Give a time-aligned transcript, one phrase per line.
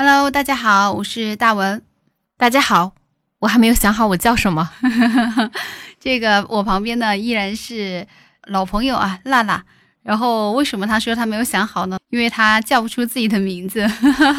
[0.00, 1.82] Hello，大家好，我是大文。
[2.36, 2.92] 大家好，
[3.40, 4.70] 我还没有想好我叫什么。
[5.98, 8.06] 这个我旁边呢依然是
[8.46, 9.60] 老朋友啊，娜娜。
[10.04, 11.98] 然后为什么他说他没有想好呢？
[12.10, 13.84] 因为他叫不出自己的名字。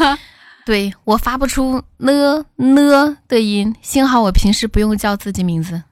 [0.66, 5.84] 对我发不出呢呢的音，幸好我平时不用叫自己名字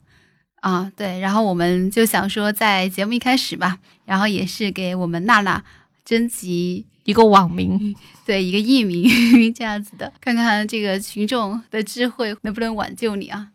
[0.61, 0.89] 啊。
[0.95, 5.61] 对，然后我们就想说，在节目一开始吧，然后也是给我们娜娜
[6.05, 7.96] 征集一个网名，
[8.26, 9.10] 对，一个艺名
[9.55, 13.48] 这样子的，看看这个群众的智慧能不能挽救你啊。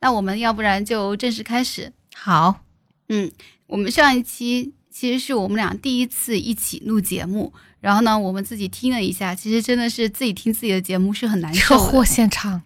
[0.00, 1.92] 那我们要不然就正式开始。
[2.12, 2.64] 好，
[3.08, 3.30] 嗯，
[3.68, 7.52] 我们上一期其实是我们俩第一次一起录节目。
[7.78, 11.76] 然后呢，我们自己听了一下，其实真的是自己听自己的节目是很难受。
[11.76, 12.60] 车祸现场，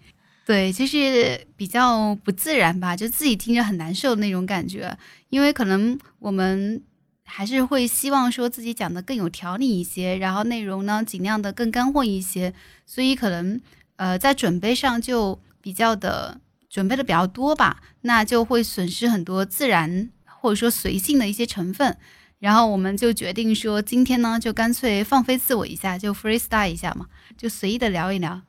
[0.46, 4.96] 对，就是比较不自然吧，就自己听着很难受的那种感觉。
[5.28, 6.80] 因为可能我们
[7.28, 12.54] 还是会希望说自己讲的更有条理一些，然后内容呢尽量的更干货一些，
[12.86, 13.60] 所以可能
[13.96, 21.98] 呃在准备上就比较的准备的比较多吧，那就会损失很多自然或者说随性的一些成分。
[22.38, 28.42] 然后我们就决定说，今天呢，就干脆放飞自我一下，就 freestyle 一下嘛，就随意的聊一聊。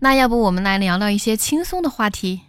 [0.00, 2.42] 那要不我们来聊聊一些轻松的话题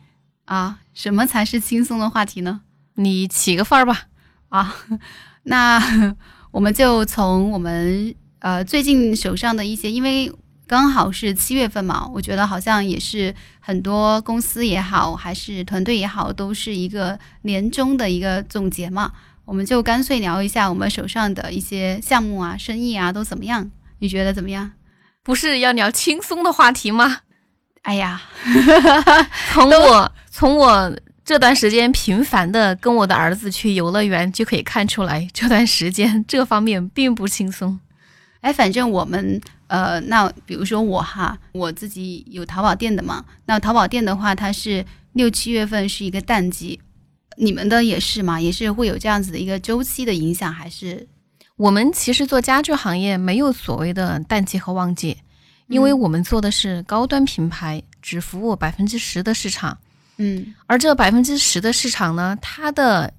[0.45, 0.81] 啊？
[0.93, 2.61] 什么才是轻松的话题呢？
[2.95, 4.07] 你起个范儿吧。
[4.53, 4.71] 啊，
[5.43, 5.81] 那
[6.51, 10.31] 我们就从我们呃最近手上的一些，因为
[10.67, 19.11] 刚好是七月份嘛，我觉得好像也是很多公司也好，还是团队也好，都是一个年终的一个总结嘛。
[19.45, 23.71] 我们就干脆聊一下我们手上的一些项目啊、生意啊都怎么样？
[23.99, 24.71] 你觉得怎么样？
[25.23, 27.21] 不是要聊轻松的话题吗？
[27.81, 28.21] 哎呀，
[29.51, 37.79] 从我从我这段时间频繁的跟我的儿子去游乐园就可以看出来，这段时间这方面并不轻松。
[38.41, 46.81] 哎，反正我们呃，那比如说我哈，我自己有淘宝店的嘛，那淘宝店的话，它是六七月份是一个淡季。
[47.37, 48.41] 你们的也是嘛？
[48.41, 51.07] 也是会有这样子的一个周期的影响，还是
[51.55, 55.17] 我们其实做家具行业没有所谓的淡季和旺季，
[55.69, 59.77] 因为我们做的是高端品牌，只服务百分之十的市场。
[60.67, 63.13] 而这百分之十的市场呢，它的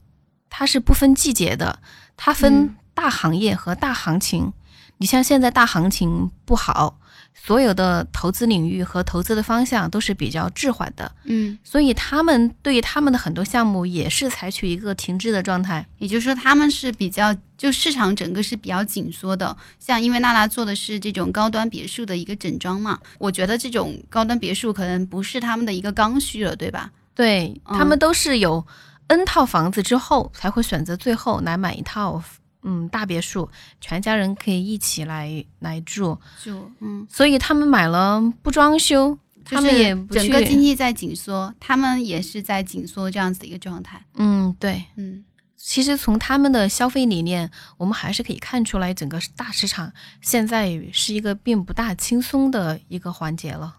[0.49, 1.79] 它是不分季节的，
[2.17, 4.53] 它分大行业和大行情。
[4.99, 6.99] 你像现在大行情不好。
[7.35, 19.55] 所有的投资领域和投资的方向都是比较滞缓的，嗯，所以他们对他们的很多项目也是采取一个停滞的状态，也就是说他们是比较就市场整个是比较紧缩的。
[19.79, 26.91] 像因为娜娜做的是这种高端别墅的一个整装嘛，我觉得这种高端别墅可能不是他们的一个刚需了，对吧？
[27.15, 28.65] 对他们都是有
[29.09, 32.23] N 套房子之后才会选择最后来买一套。
[32.65, 33.49] 嗯，大别墅，
[33.81, 36.73] 全家人可以一起来来住住。
[36.81, 44.03] 嗯，所以他们买了不装修，他们也整个经济在紧缩，他们也是在紧缩这样子一个状态。
[44.15, 45.23] 嗯，对，嗯，
[45.57, 49.93] 其实从他们的消费理念，我们还是可以看出来，整个大市场
[50.23, 53.77] 现在是一个并不大轻松的一个环节了。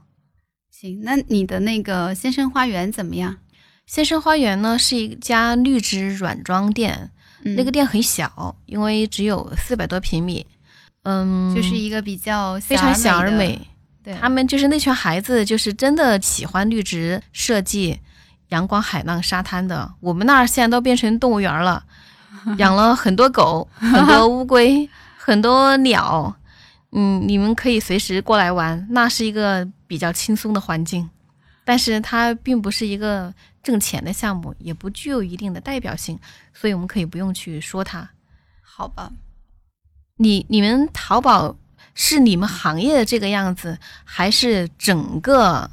[0.69, 3.38] 行，那你的那个先生花园怎么样？
[3.88, 7.12] 先生花园呢，是一家绿植软装店。
[7.56, 10.45] 那个店很小，因为只有四百多平米，
[11.03, 13.59] 嗯，就是一个比较非常小而美。
[14.03, 18.00] 对，他们就是那群孩子，就是真的喜欢绿植设计、
[18.50, 19.91] 阳光、海浪、沙滩的。
[20.00, 21.83] 我们那儿现在都变成动物园了，
[22.57, 26.35] 养了很多狗、 很多乌龟、很多鸟。
[26.91, 31.09] 嗯，你们可以随时过来玩，那是一个比较轻松的环境。
[31.66, 33.33] 但是它并不是一个
[33.65, 36.19] 挣钱的项目，也不具有一定的代表性，
[36.53, 38.07] 所以我们可以不用去说它，
[38.61, 39.11] 好吧？
[40.17, 41.57] 你你们淘宝
[41.95, 45.71] 是你们行业的这个样子，还是整个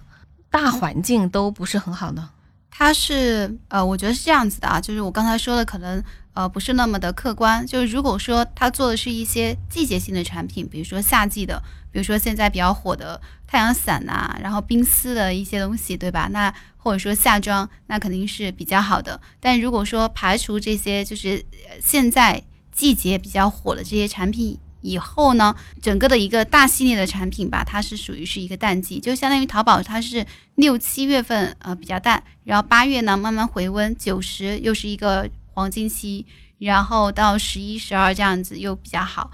[0.50, 2.30] 大环境都不是很好呢？
[2.70, 11.62] 它是呃，我觉得是这样子的啊，就是我刚才说的可能呃不是那么的客观，就是如果说他做的是一些季节性的产品，比如说夏季的。
[11.92, 16.28] 比如说现在比较火的太阳伞呐，然后冰丝的一些东西，对吧？
[16.32, 19.20] 那或者说夏装，那肯定是比较好的。
[19.38, 21.44] 但如果说排除这些，就是
[21.80, 22.42] 现在
[22.72, 36.24] 季节比较火的这些产品以后呢，整个的一个大系列的产品吧，它是属于是一个淡季，就相当于淘宝它是六七月份呃比较淡，然后八月呢慢慢回温，九十又是一个黄金期，
[36.58, 39.30] 然后到十一、十二这样子又比较好。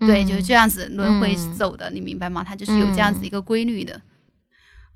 [0.00, 2.44] 对，就是这样子轮回走的，你明白吗？
[2.44, 4.00] 它就是有这样子一个规律的。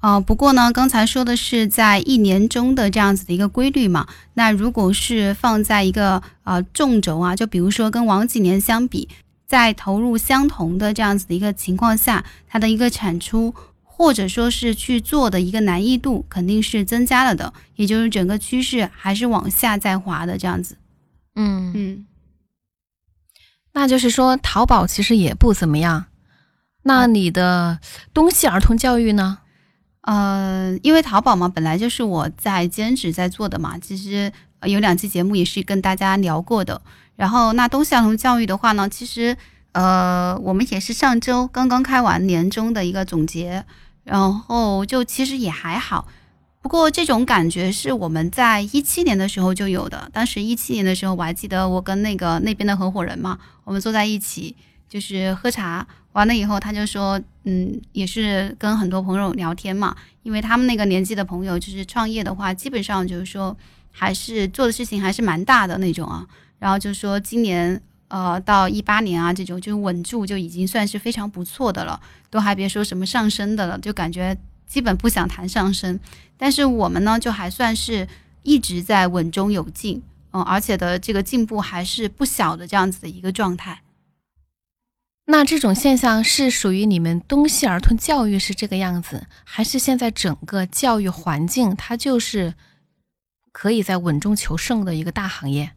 [0.01, 4.07] 呃，不过呢，刚才说的是在一年中的这样子的一个规律嘛。
[4.35, 9.09] 那如果是放在一个呃纵轴啊，就比如说跟往几年相比，
[9.47, 20.79] 在投入相同的这样子的一个情况下，它的一个产出或者说是去做的一个难易度肯定是增加了的，也就是整个趋势还是往下在滑的这样子。
[21.35, 22.07] 嗯，嗯，
[23.73, 26.07] 那就是说淘宝其实也不怎么样。
[26.83, 27.79] 那你的
[28.15, 29.39] 东西儿童教育呢？
[30.03, 36.81] 呃，因为淘宝嘛，本来就是我在兼职在做的嘛，其实呃有两期节目也是跟大家聊过的。
[37.17, 39.37] 然后那东西儿童教育的话呢，其实
[39.73, 43.65] 呃我们也是上周刚刚开完年终的一个总结，
[44.03, 46.09] 然后就其实也还好。
[46.63, 50.11] 不过这种感觉是我们在一七年的时候就有的。
[50.13, 54.55] 当时一七年的时候，我还记得我跟那个那边的合伙人嘛，我们坐在一起
[54.89, 63.57] 就是喝茶，完了以后他就说，嗯，也是跟很多朋友聊天嘛，因为他们那个年纪的朋友，就是创业的话，基本上就是说
[63.91, 66.27] 还是做的事情还是蛮大的那种啊。
[66.59, 71.99] 然后就说今年呃到一八年啊这种就稳住就已经算是非常不错的了，
[72.29, 74.37] 都还别说什么上升的了，就感觉
[74.71, 75.99] 基本不想谈上升。
[76.39, 78.07] 但是我们呢，就还算是
[78.45, 80.01] 一直在稳中有进，
[80.31, 83.83] 嗯，而且的这个进步还是不小的这样子的一个状态。
[85.27, 92.55] 那这种现象是属于你们东西儿童教育是这个样子，还是现在整个教育环境它就是
[93.53, 95.73] 可以在稳中求胜的一个大行业？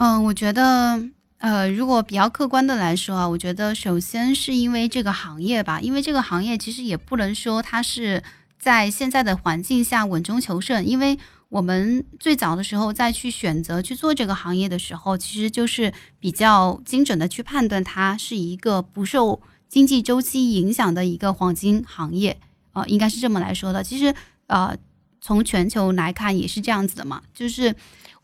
[0.00, 1.02] 嗯，我觉得，
[1.38, 8.22] 呃，如果比较客观的来说啊，我觉得首先是因为这个行业吧，因为这个行业其实也不能说它是
[8.58, 11.18] 在现在的环境下稳中求胜，因为
[11.48, 22.40] 我们最早的时候再去选择去做这个行业的时候，其实就是比较精准的去判断它是一个不受经济周期影响的一个黄金行业，
[22.72, 23.84] 呃，应该是这么来说的。
[23.84, 24.14] 其实，
[24.48, 24.76] 呃，
[25.20, 27.74] 从全球来看也是这样子的嘛，就是。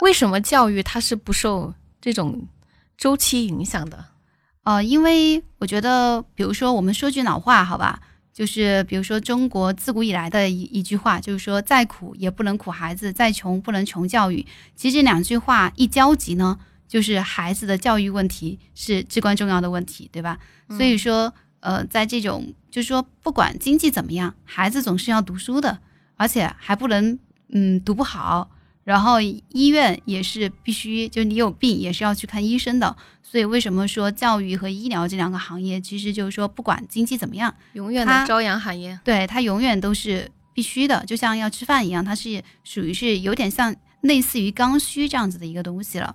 [0.01, 2.49] 为什么教育它是不受这种
[2.97, 4.05] 周期影响的？
[4.63, 8.01] 呃，因为我觉得，比如说我们说句老话，好吧，
[8.33, 14.47] 就是比如说中国自古以来的一一句话，就是说再苦也不能苦孩子，再穷不能穷教育。
[14.75, 16.59] 其实这两句话一交集呢，
[16.89, 20.39] 就是孩子的教育问题是至关重要的问题，对吧？
[20.71, 25.79] 所以说，呃，在这种就是说，不管经济怎么样，孩子总是要读书的，
[26.17, 27.19] 而且还不能
[27.51, 28.51] 嗯读不好。
[28.85, 32.97] 然后医院也是必须，就你有病也是要去看医生的。
[33.23, 46.15] 所以为什么说教育和医疗这两个行业，其实就是说不管经济怎么样，永远的朝阳行业，对它永远都是必须的，就像要吃饭一样，它是属于是有点像类似于刚需这样子的一个东西了。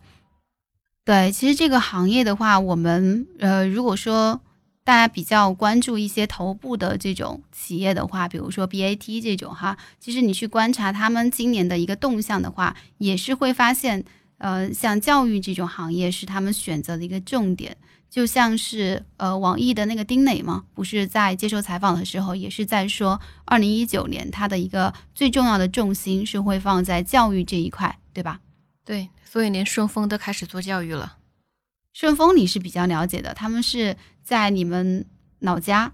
[1.03, 4.39] 对，其实这个行业的话，我们呃，如果说。
[4.83, 14.03] 大家比较关注一些头部的这种企业的话，比如说 BAT 这种哈，其实你去观察他们今年的一个动向的话，也是会发现，
[14.39, 17.77] 呃，像教育这种行业是他们选择的一个重点。
[18.09, 28.39] 就像是呃，网易的那个丁磊嘛，不是在接受采访的时候也是在说，二零一九年他的一个最重要的重心是会放在教育这一块，对吧？
[28.83, 31.17] 对，所以连顺丰都开始做教育了。
[31.99, 33.97] 顺丰你是比较了解的，他们是。
[34.23, 35.07] 在你们
[35.39, 35.91] 老家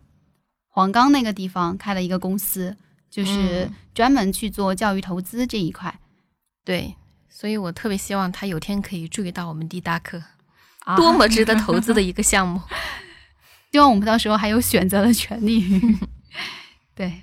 [0.68, 2.76] 黄冈那个地方开了一个公司，
[3.10, 6.02] 就是专门去做教育投资这一块。
[6.66, 6.94] 对，
[7.30, 10.22] 所以我特别希望他有天可以注意到我们滴答课，
[10.98, 12.62] 多么值得投资的一个项目。
[13.72, 15.64] 希望我们到时候还有选择的权利。
[16.94, 17.22] 对，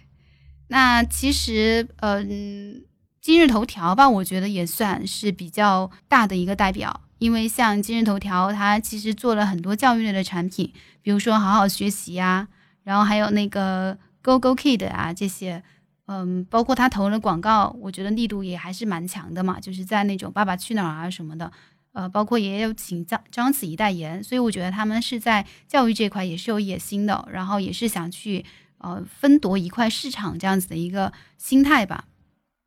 [0.68, 2.82] 那其实，嗯，
[3.20, 7.02] 今日头条吧，我觉得也算是比较大的一个代表。
[7.22, 12.48] 因为像今日头条，它其实做了很多教育类的产品，比如说好好学习呀，
[12.82, 15.62] 然后还有那个 Go Go Kid 啊这些，
[16.06, 21.52] 嗯，包括他投了广告，我觉得力度也还是蛮强的嘛，就是在那种爸爸去哪儿啊什么的，
[21.92, 28.44] 呃，包括也有请张章子怡代言，所以我觉得他们是在教育这块也是有野心的，然后也是想去
[28.78, 32.06] 呃分夺一块市场这样子的一个心态吧。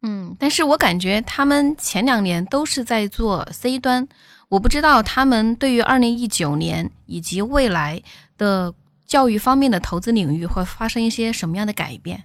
[0.02, 4.08] 嗯，但是我感觉他们前两年都是在做 C 端。
[4.56, 8.02] 我不知道他们对于二零一九年以及未来
[8.38, 8.74] 的
[9.06, 12.24] 教育方面的投资领域会发生一些什么样的改变？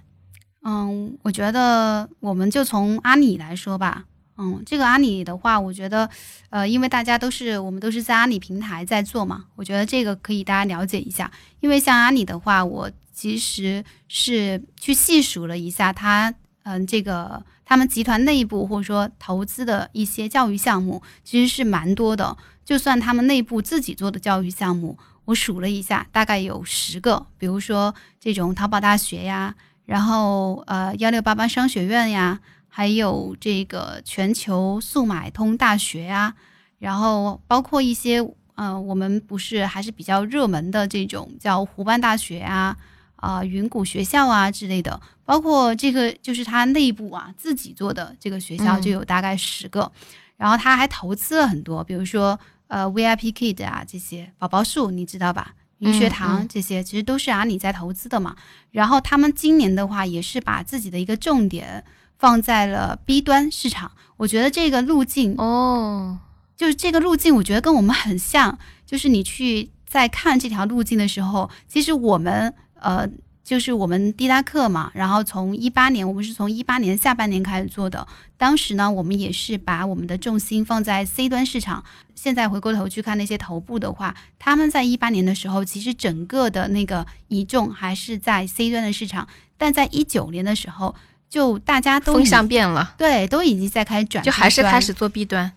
[0.63, 4.05] 嗯，我觉得我们就从阿里来说吧。
[4.37, 6.09] 嗯，这个阿里的话，我觉得，
[6.49, 11.29] 呃，因为大家都是我们都是在阿里平台在做嘛，我觉得这个可以大家了解一下。
[11.59, 16.33] 因为像阿里的话，我其实是去细数了一下它。
[16.63, 22.35] 嗯，这个他们集团内部或者说投资的一些教育项目，其实是蛮多的。
[22.65, 27.25] 就算他们内部自己做的教育项目，我数了一下，大概有十个。
[27.37, 36.35] 比如说这种淘宝大学呀，然后呃幺六八八商学院呀，还有这个全球速买通大学呀，
[36.79, 38.19] 然后包括一些
[38.55, 42.75] 嗯、我们不是还是比较热门的这种叫湖畔大学啊。
[43.21, 49.89] 啊、云谷学校啊之类的，包括这个就是他内部啊自己做的这个学校嗯就有大概十个，
[50.35, 52.37] 然后他还投资了很多，比如说
[52.67, 55.53] 呃 VIP Kid 啊这些宝宝树你知道吧？
[55.77, 58.35] 云学嗯堂嗯这些其实都是阿里在投资的嘛。
[58.71, 61.83] 然后他们今年的话也是把自己的一个重点
[62.19, 66.19] 放在了 B 端市场，我觉得这个路径哦，
[66.55, 68.57] 就是这个路径，我觉得跟我们很像。
[68.85, 73.07] 就是你去在看这条路径的时候，其实我们呃，
[73.43, 78.05] 就是我们滴答课嘛，然后从一八年，我们是从一八年下半年开始做的。
[78.37, 81.83] 当时呢，我们也是把我们的重心放在 C 端市场。
[82.15, 90.93] 现在回过头去看那些头部的话，他们在一八年的时候，其实整个的那个一重还是在 C 端的市场，但在一九年的时候，
[91.29, 95.51] 就大家都风向变了，对都已经在开始转就，还是开始做 B 端。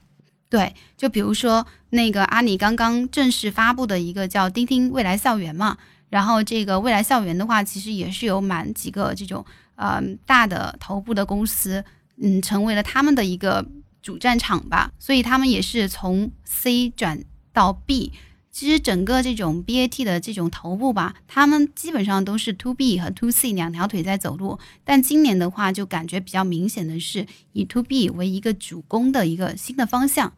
[0.49, 5.77] 对，就比如说那个阿里刚刚正式发布的一个叫钉钉未来校园嘛，
[6.15, 9.45] 然后这个未来校园的话，其实也是有蛮几个这种
[9.75, 11.85] 呃大的头部的公司，
[12.23, 13.67] 嗯，成为了他们的一个
[14.01, 18.13] 主战场吧，所以他们也是从 C 转到 B。
[18.53, 24.61] 其实整个这种 BAT 的这种头部吧，他们基本上都是 To B 和 To C 两条腿在走路。
[24.85, 30.33] 但今年的话，就感觉比较明显的是以 To B 为一个主攻的一个新的方向。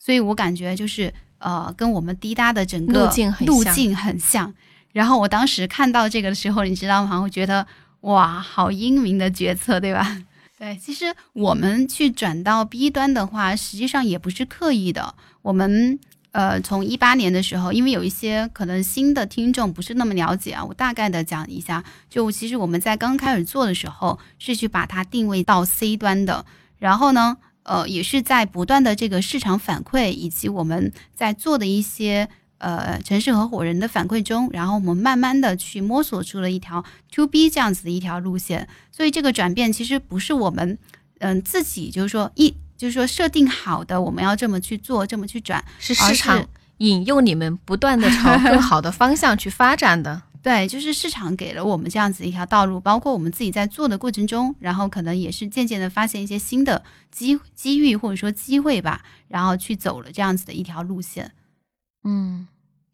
[0.00, 4.52] 所以我感觉就是呃，跟我们滴答的整个路径很像路径很像。
[4.92, 7.18] 然后我当时看到这个的时候，你知道吗？
[7.18, 7.66] 我觉得
[8.02, 10.22] 哇，好英明的决策，对吧？
[10.58, 15.14] 对，其实我们去转到 B 端的话，实际上也不是刻意的。
[15.42, 15.98] 我们
[16.30, 21.82] 呃，从一八年的时候，因为有一些可能新的听众不是那么了解啊，我大概的讲一下。
[22.08, 26.46] 就其实我们在刚开始做的时候，是去把它定位到 C 端的，
[26.78, 32.28] 然后呢，呃，也是在不断的这个市场反馈以及我们在做的一些
[32.62, 36.82] 呃城市合伙人的反馈中，然后我们慢慢的去摸索出了一条
[37.14, 38.66] To B 这样子的一条路线。
[38.90, 40.78] 所以这个转变其实不是我们
[41.18, 45.64] 嗯、自己就是说一就是说设定好的，我们要这么去做，这么去转。
[45.78, 50.22] 是而市场是引诱你们不断的朝更好的方向去发展的。
[50.42, 61.30] 对，就是市场给了我们这样子一条道路，包括我们自己在做的过程中，然后可能也是渐渐的发现一些新的机机遇或者说机会吧，然后去走了这样子的一条路线。
[62.04, 62.46] 嗯，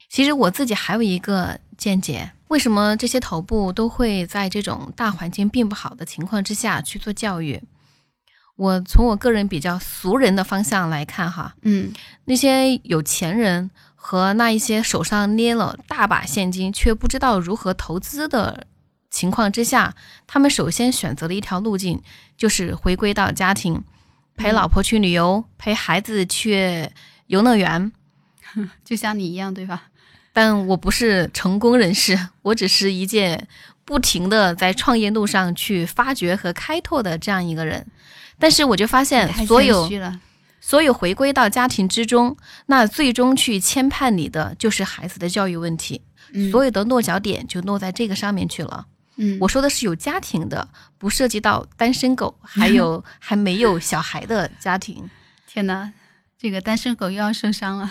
[0.09, 7.63] 其实我自己还有一个见解，为什么这些头部都会在这种大环境并不好的情况之下去做教育？
[8.57, 11.93] 我从我个人比较俗人的方向来看哈，嗯
[12.25, 18.67] 那些有钱人和那一些手上捏了大把现金却不知道如何投资的
[19.11, 19.95] 情况之下，
[20.27, 22.03] 他们首先选择了一条路径，
[22.37, 23.83] 就是回归到家庭，
[24.37, 26.91] 陪老婆去旅游，陪孩子去
[27.29, 27.93] 游乐园。
[28.85, 29.85] 就像你一样，对吧？
[30.33, 33.49] 但我不是成功人士， 我只是一件
[33.85, 37.87] 不停的在创业路上去发掘和开拓的这样一个人。
[38.39, 39.89] 但是我就发现，所有。
[40.61, 42.37] 所有回归到家庭之中，
[42.67, 46.03] 那最终去牵绊你的就是孩子的教育问题，
[46.33, 48.87] 嗯所有的落脚点就落在这个上面去了。
[49.17, 55.09] 嗯，我说的是有家庭的，不涉及到单身狗，还有 还没有小孩的家庭。
[55.47, 55.91] 天哪，
[56.41, 57.91] 这个单身狗又要受伤了，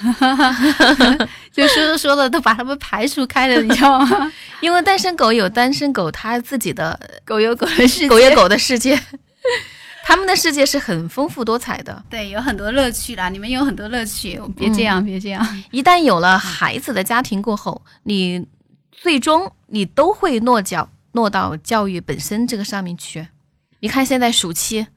[1.51, 4.31] 就说着说着都把他们排除开了，你知道吗？
[4.61, 8.97] 因为单身狗有单身狗他自己的狗有狗的世界，狗有狗的世界，
[10.05, 12.01] 他们的世界是很丰富多彩的。
[12.09, 15.63] 对，有很多乐趣啦，你们有很多乐趣，别这样，别这样。
[15.71, 18.47] 一旦有了孩子的家庭过后，你
[18.93, 23.27] 最终你都会落脚落到教育本身这个上面去。
[23.81, 24.87] 你看现在暑期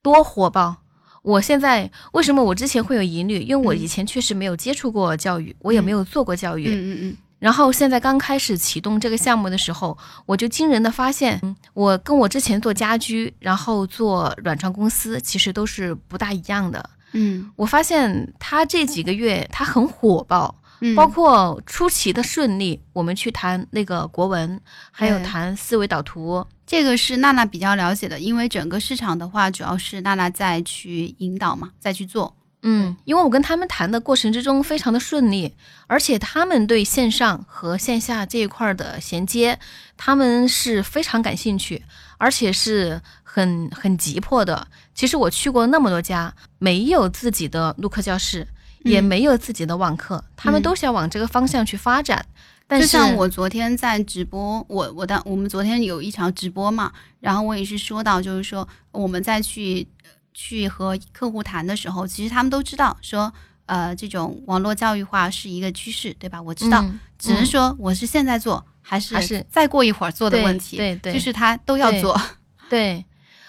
[0.00, 0.83] 多火爆！
[1.24, 3.40] 我现在为什么我之前会有疑虑？
[3.40, 6.68] 因为我以前确实没有接触过教育，我也没有做过教育。
[6.68, 16.90] 嗯嗯嗯，然后现在刚开始启动这个项目的时候，我就惊人的发现，嗯我跟我之前做家居，然后做软装公司，其实都是不大一样的。
[17.12, 20.54] 嗯我发现他这几个月他很火爆，
[20.84, 22.78] 嗯，包括出奇的顺利。
[22.92, 24.60] 我们去谈那个国文，
[24.90, 26.46] 还有谈思维导图。
[26.66, 32.36] 这个是娜娜比较了解的，因为整个市场的话，主要是娜娜在去引导嘛，再去做。
[32.66, 35.54] 嗯，因为我跟他们谈的过程之中非常的顺利，
[35.86, 39.58] 而且他们对线上和线下这一块儿的衔接，
[39.96, 41.82] 他们是非常感兴趣，
[42.18, 44.66] 而且是很很急迫的。
[44.94, 48.48] 其实我去过那么多家，没有自己的录课教室，
[48.84, 52.24] 也嗯没有自己的网课，他们嗯都想往这个方向去发展。
[52.66, 59.86] 但就是像我昨天在直播，我我的我们昨天有一场直播嘛，然后我也是说到，就是说我们再去
[60.32, 63.30] 去和客户谈的时候，其实他们都知道说，
[63.66, 66.40] 呃，这种网络教育化是一个趋势，对吧？
[66.40, 72.18] 我知道，嗯只是说我是现在做，还是还是再过一会儿做的问题，对对对就是他都要对做。
[72.70, 73.04] 对，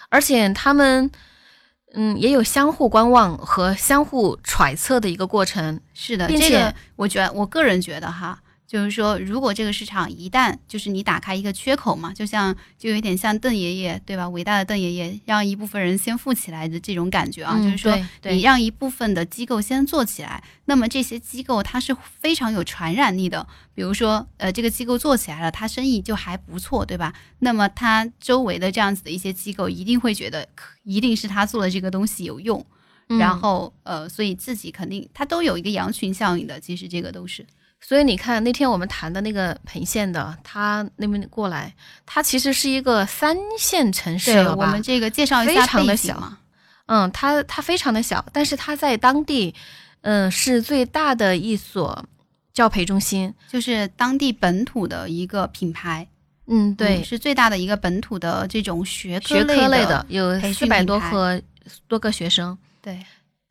[0.10, 1.10] 而且他们
[1.96, 5.80] 嗯也有相互观望和相互揣测的一个过程。
[5.94, 8.38] 是的，并且这个我觉得，我个人觉得哈，
[8.68, 14.28] 就是说，如果这个市场一旦就是你打开一个缺口嘛，就像就有点像邓爷爷对吧？
[14.30, 23.46] 伟大的邓爷爷让一部分人先富起来的这种感觉啊，嗯就是说你让一部分的机构先做起来，那么这些机构它是非常有传染力的。
[23.74, 27.14] 比如说，呃，这个机构做起来了，它生意就还不错，对吧？
[27.40, 30.48] 那么它周围的这样子的一些机构一定会觉得，
[30.84, 32.66] 一定是他做的这个东西有用。
[33.10, 37.46] 嗯然后呃，所以自己肯定它都有一个羊群效应的，其实这个都是
[37.88, 41.72] 所以你看，那天我们谈的那个彭县的，他那边过来，
[42.04, 44.66] 他其实是一个三线城市了吧？
[44.66, 46.34] 我们这个介绍一非下常的小
[46.88, 49.54] 嗯，它它非常的小，但是它在当地，
[50.02, 52.04] 嗯，是最大的一所
[52.54, 53.32] 教培中心。
[53.48, 56.08] 就是当地本土的一个品牌，
[56.48, 61.40] 嗯，对，嗯是最大的一个本土的这种学科学科类的的，有培四百多个
[61.88, 62.58] 多个学生。
[62.82, 63.00] 对，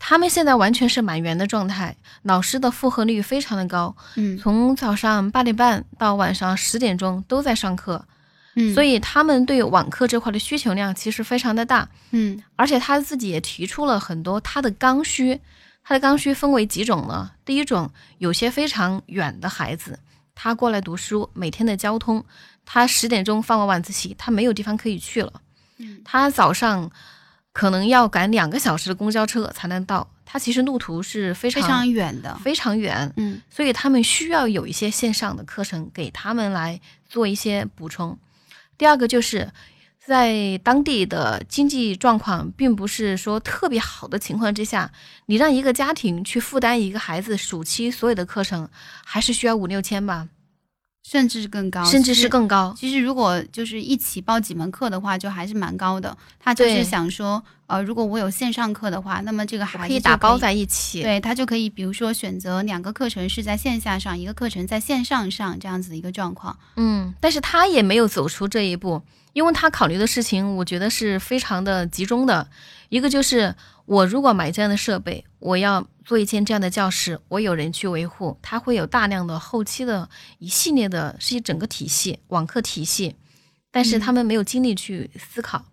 [0.07, 4.37] 他们现在完全是满员的状态，老师的负荷率非常的高，嗯。
[4.37, 8.05] 从早上八点半到晚上十点钟都在上课，
[8.55, 11.89] 嗯，所以以他们对网课这块的需求量其实非常的大。
[12.11, 12.39] 嗯。
[12.55, 15.41] 而且他自己也提出了很多他的刚需，
[15.83, 17.31] 他的刚需分为几种呢？
[17.43, 19.99] 第一种，有些非常远的孩子，
[20.35, 22.23] 他过来读书，每天的交通，
[22.67, 25.33] 他十点钟放完晚自习，他没有地方可以去了，
[25.79, 26.03] 嗯。
[26.05, 26.91] 他早上
[27.55, 33.41] 可能要赶两个小时的公交车才能到，它其实路途是非常非常远的，非常远，嗯。
[33.49, 38.19] 所以他们需要有一些线上的课程给他们来做一些补充。
[38.77, 39.53] 第二个就是
[40.05, 44.91] 在当地的经济状况并不是说特别好的情况之下，
[45.27, 48.69] 你让一个家庭去负担一个孩子暑期所有的课程，
[49.05, 50.29] 还是需要五六千吧，
[51.07, 52.75] 甚至更高，甚至是更高。
[52.77, 56.17] 其实如果就是一起报几门课的话，就还是蛮高的。
[56.41, 66.59] 他就是想说，呃，如果我有线上课的话，那么这个孩子可以就打包在一起，对他就可以，比如说选择两个课程是在线下上，一个课程在线上上这样子的一个状况。
[66.77, 69.03] 嗯，但是他也没有走出这一步，
[69.35, 72.49] 因为他考虑的事情，我觉得是非常的集中的。
[72.89, 73.55] 一个就是
[73.87, 83.17] 我如果买这样的设备，我要做一间这样的教室，我有人去维护，它会有大量的后期的一系列的是一整个体系网课体系，
[83.71, 85.67] 但是他们没有精力去思考。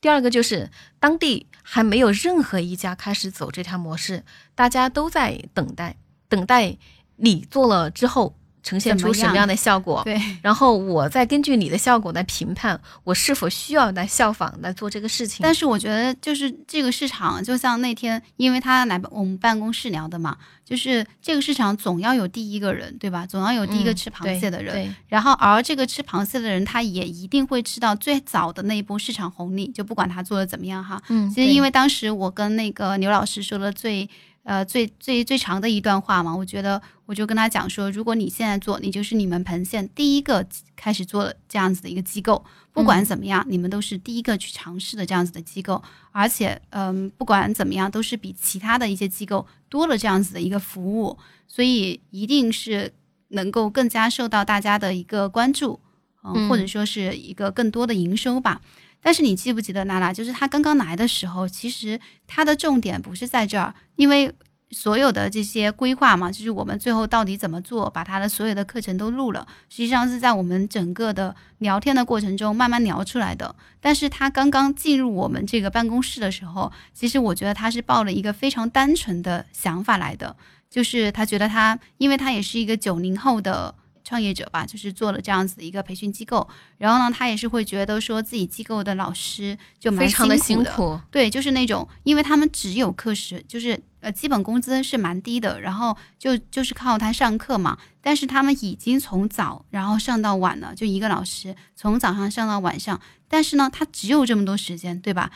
[0.00, 5.96] 第二个就是当地还没有任何一家开始走这条模式，大家都在等待，
[6.30, 6.78] 等待
[7.16, 10.02] 你做了之后呈现出什么样的效果。
[10.04, 15.38] 对，然后我再根据你的效果来评判我是否需要来效仿来做这个事情。
[15.42, 23.24] 但是我觉得就是这个市场，就像那天，因为他来我们办公室聊的嘛，就是这个市场总要有第一个人，对吧？
[23.24, 24.74] 总要有第一个嗯吃螃蟹的人。
[24.74, 31.00] 对然后，而这个吃螃蟹的人，他也一定会吃到最早的那一波市场红利，就不管他做的怎么样哈。
[31.08, 34.08] 嗯，其实因为为当时我跟那个刘老师说的最
[34.44, 52.92] 呃最最最长的一段话嘛，我觉得我就跟他讲说，如果你现在做，你就是你们彭县第一个开始做这样子的一个机构，不管怎么样，你们都是第一个去尝试的这样子的机构，而且嗯、不管怎么样，都是比其他的一些机构多了这样子的一个服务，所以一定是
[53.28, 55.78] 能够更加受到大家的一个关注，
[56.24, 58.60] 嗯，嗯或者说是一个更多的营收吧。
[59.02, 60.12] 但是你记不记得娜娜？
[60.12, 64.32] 就是他刚刚来的时候，其实他的重点不是在这儿，因为
[64.70, 73.54] 所有的这些规划嘛，就是我们最后到底怎么做，把他的所有的课程都录了，实际上是在我们整个的聊天的过程中慢慢聊出来的。
[73.80, 80.36] 但是他刚刚进入我们这个办公室的时候，其实我觉得他是抱了一个非常单纯的想法来的，
[80.68, 83.74] 就是他觉得他，因为他也是一个九零后的。
[84.10, 91.00] 创业者吧，就是做了这样子的一个培训机构，然后呢，他也是会觉得说自己机构的老师就蛮非常的辛苦的，辛苦。
[91.12, 97.78] 对，就是那种，因为他们只有课时，就是呃基本工资是蛮低的，然后就就是靠他上课嘛。
[98.00, 105.30] 但是他们已经从早然后上到晚了，就一个老师从早上上到晚上，但是呢，他只有这么多时间，对吧？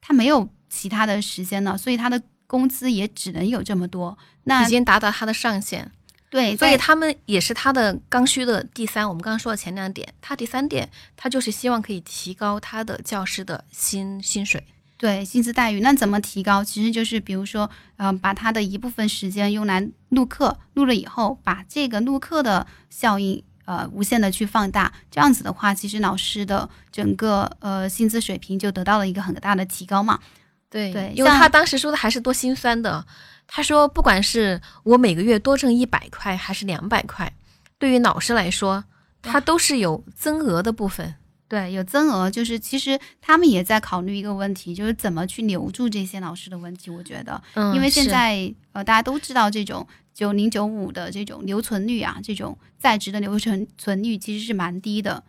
[0.00, 4.16] 他没有其他的时间了，所以他的工资也只能有这么多。
[4.44, 5.90] 那已经达到他的上限，
[6.34, 9.08] 对，所以他们也是他的刚需的第三。
[9.08, 14.60] 我们刚刚说的前两点，他第三点，他就是希望可以提高他的教师的薪薪水。
[14.98, 16.64] 对薪资待遇，那怎么提高？
[16.64, 24.92] 其实就是比如说，嗯、把他的一部分时间用来录课，录了以后，把这个录课的效应，呃，无限的去放大。
[25.12, 30.18] 这样子的话，其实老师的整个呃薪资水平就得到了一个很大的提高嘛。
[30.68, 33.06] 对对因为他当时说的还是多心酸的。
[33.46, 37.32] 他说，不管是我每个月多挣一百块还是两百块，
[37.78, 38.84] 对于老师来说，
[39.22, 41.14] 他都是有增额的部分。
[41.46, 46.90] 对，有增额，就是其实他们也在考虑一个问题，就是怎么去留住这些老师的问题。
[46.90, 55.22] 我觉得，嗯，因为现在呃大家都知道这种九零九五的这种留存率啊，这种在职的留存存率其实是蛮低的。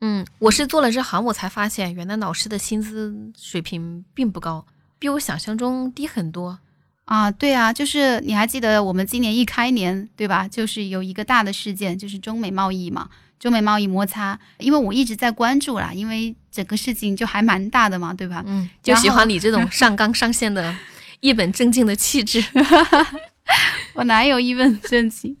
[0.00, 4.64] 嗯，我是做了这行，我才发现原来老师的薪资水平并不高，
[4.98, 6.60] 比我想象中低很多。
[7.08, 10.46] 啊，对啊，就是你还记得我们今年一开年对吧？
[10.46, 13.08] 就是有一个大的事件，就是中美贸易嘛，
[13.40, 14.38] 中美贸易摩擦。
[14.58, 18.44] 因为我一直在关注啦，因为整个事情就还蛮大的嘛，对吧？
[18.46, 20.76] 嗯，就喜欢你这种 上纲上线的、
[21.20, 22.44] 一本正经的气质。
[23.94, 25.34] 我哪有一本正经？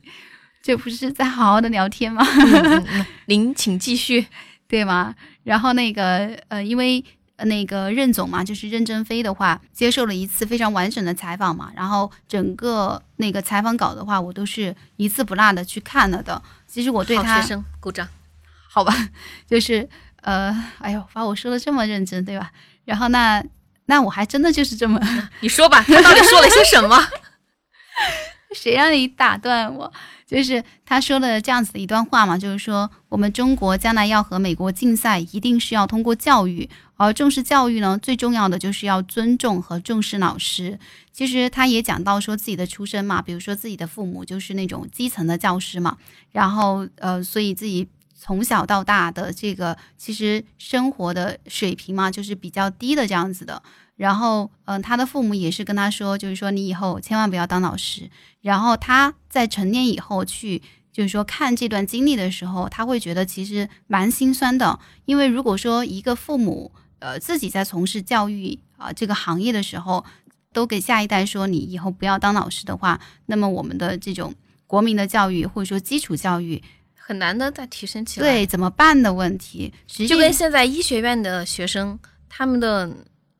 [0.62, 2.26] 这不是在好好的聊天吗？
[2.26, 4.26] 嗯嗯嗯，您请继续。
[4.70, 5.14] 对吗？
[5.44, 16.42] 然后那个呃，因为呃那个任总嘛，就是任正非的话，接受了一次非常完整的采访嘛，然后整个那个采访稿的话，我都是一字不落的去看了的。
[16.66, 18.06] 其实我对他好学生鼓掌。
[18.70, 18.94] 好吧，
[19.48, 19.88] 就是
[20.22, 22.50] 呃，哎呦，把我说的这么认真，对吧？
[22.84, 23.42] 然后那
[23.86, 25.00] 那我还真的就是这么，
[25.40, 26.96] 你说吧，他到底说了些什么？
[28.54, 29.92] 谁让你打断我？
[30.26, 36.68] 就是他说了这样子的一段话嘛，就是说我们中国将来要和美国竞赛，一定是要通过教育，
[36.98, 40.78] 而重视教育呢，最重要的就是要尊重和重视老师。
[41.12, 45.96] 其实他也讲到说自己的出身嘛，比如说自己的父母就是那种基层的教师嘛，
[46.32, 53.62] 然后呃，所以自己从小到大的这个其实生活的水平嘛，就是比较低的这样子的。
[53.96, 58.08] 然后，嗯、他的父母也是跟他说，就是说你以后千万不要当老师。
[58.42, 70.04] 然后他在成年以后去，就是说看这段经历的时候，他会觉得其实蛮心酸的，因为如果说一个父母，呃，自己在从事教育啊、这个行业的时候，
[70.52, 74.34] 都给下一代说你以后不要当老师的话，那么我们的这种
[74.66, 76.62] 国民的教育或者说基础教育，
[76.94, 78.26] 很难的再提升起来。
[78.26, 82.92] 对怎么办的问题，就跟现在医学院的学生，他们的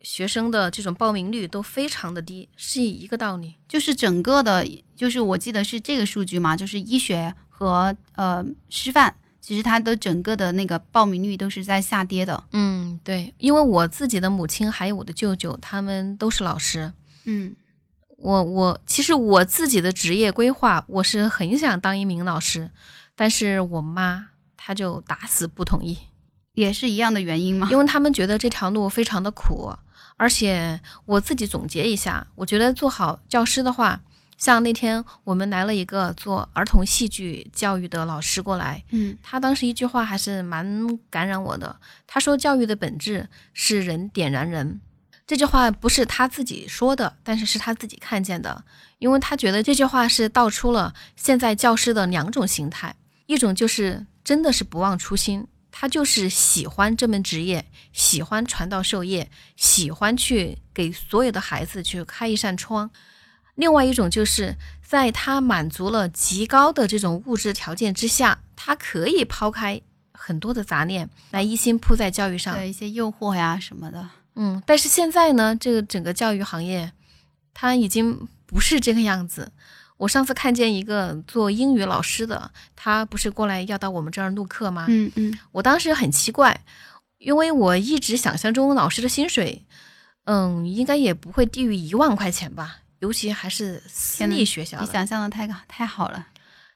[0.02, 3.54] 学生的这种报名率都非常的低，是一个道理。
[3.68, 4.66] 就是整个的，
[4.96, 9.14] 就是我记得是这个数据嘛，就是医学和呃师范，
[9.48, 12.44] 其实它的整个的那个报名率都是在下跌的。
[12.52, 16.92] 嗯，对，因为我自己的母亲还有我的舅舅，他们都是老师。
[17.24, 17.56] 嗯
[18.18, 22.70] 我我其实我自己的职业规划，我是很想当一名老师，
[23.16, 25.96] 但是我妈她就打死不同意，
[26.52, 27.70] 也是一样的原因嘛。
[27.70, 29.74] 因为他们觉得这条路非常的苦，
[30.18, 34.02] 而且我自己总结一下，我觉得做好教师的话，
[34.38, 41.78] 像那天我们来了一个做儿童戏剧教育的老师过来，嗯他当时一句话还是蛮感染我的。
[42.06, 44.80] 他说：“教育的本质是人点燃人。”
[45.26, 48.64] 这句话不是他自己说的，但是是他自己看见的，
[48.98, 52.94] 因为他觉得这句话是道出了现在教师的两种形态：
[53.26, 62.88] 一种就是真的是不忘初心，他就是喜欢这门职业，喜欢传道授业，喜欢去给所有的孩子去开一扇窗；
[63.58, 69.80] 另外一种就是在他满足了极高的这种物质条件之下，他可以抛开
[70.12, 72.54] 很多的杂念，来一心扑在教育上。
[72.54, 74.08] 对一些诱惑呀什么的。
[74.36, 76.92] 嗯，但是现在呢，这个整个教育行业，
[77.52, 79.50] 它已经不是这个样子。
[79.96, 84.86] 我上次看见一个做英语老师的，他不是过来要到我们这儿录课吗？
[84.88, 86.60] 嗯嗯我当时很奇怪，
[87.18, 89.64] 因为我一直想象中老师的薪水，
[90.26, 94.80] 嗯，应该也不会低于一万块钱吧，尤其还是私立学校。
[94.80, 96.28] 你想象的太太好了。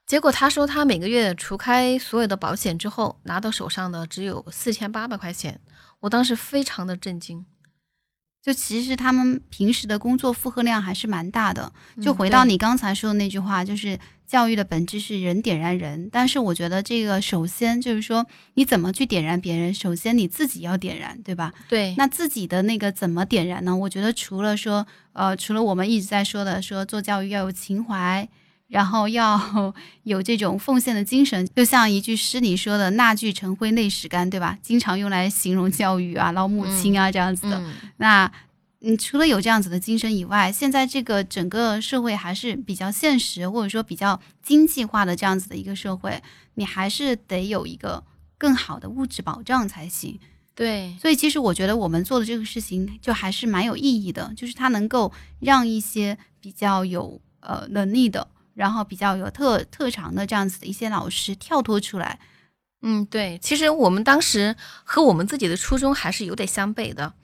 [0.06, 5.60] 结果他说他每个月除开所有的保险之后，拿到手上的只有四千八百块钱。
[6.00, 7.46] 我当时非常的震惊。
[8.42, 11.72] 就其实他们平时的工作负荷量还是蛮大的。
[12.02, 13.96] 就嗯回到你刚才说的那句话，就是
[14.32, 16.08] 教育的本质是人点燃人。
[16.10, 21.52] 但是我觉得这个首先就是说，你怎么去点燃别人，首先你自己要点燃，对吧？
[21.68, 23.76] 对，那自己的那个怎么点燃呢？
[23.76, 28.26] 我觉得除了说，呃，除了我们一直在说的，说做教育要有情怀，
[28.68, 29.38] 然后要
[30.04, 34.56] 有这种奉献的精神，就像一句诗里说的“蜡炬成灰泪始干”，对吧？
[34.62, 37.58] 经常用来形容教育啊、老母亲啊、这样子的。
[37.58, 38.32] 嗯，那
[38.84, 46.20] 嗯，除了有这样子的精神以外，现在这个整个社会还是比较现实，或者说比较经济化的这样子的一个社会，
[46.54, 48.02] 你还是得有一个
[48.36, 50.18] 更好的物质保障才行。
[50.54, 62.18] 对，所以其实我觉得我们做的这个事情就还是蛮有意义的，就是它能够让一些比较有呃能力的，然后比较有特特长的这样子的一些老师跳脱出来。
[62.82, 63.38] 嗯，对。
[63.40, 67.14] 其实我们当时和我们自己的初衷还是有点相悖的。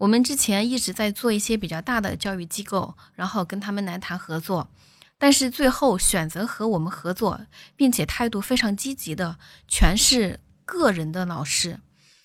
[0.00, 4.70] 我们之前一直在做一些比较大的教育机构，然后跟他们来谈合作，
[5.18, 7.38] 但是最后选择和我们合作，
[7.76, 11.78] 并且态度非常积极的，全是个人的老师。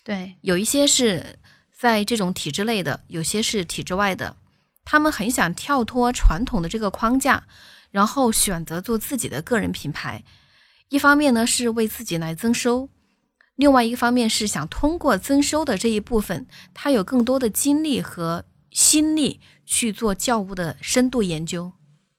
[0.06, 1.38] 对，有一些是
[1.78, 4.38] 在这种体制内的，有些是体制外的，
[4.86, 7.46] 他们很想跳脱传统的这个框架，
[7.92, 10.24] 然后选择做自己的个人品牌。
[10.88, 12.88] 一方面呢是为自己来增收，
[13.56, 21.72] 另外一个方面是想通过增收的这一部分，他有更多的精力和心力去做教务的深度研究。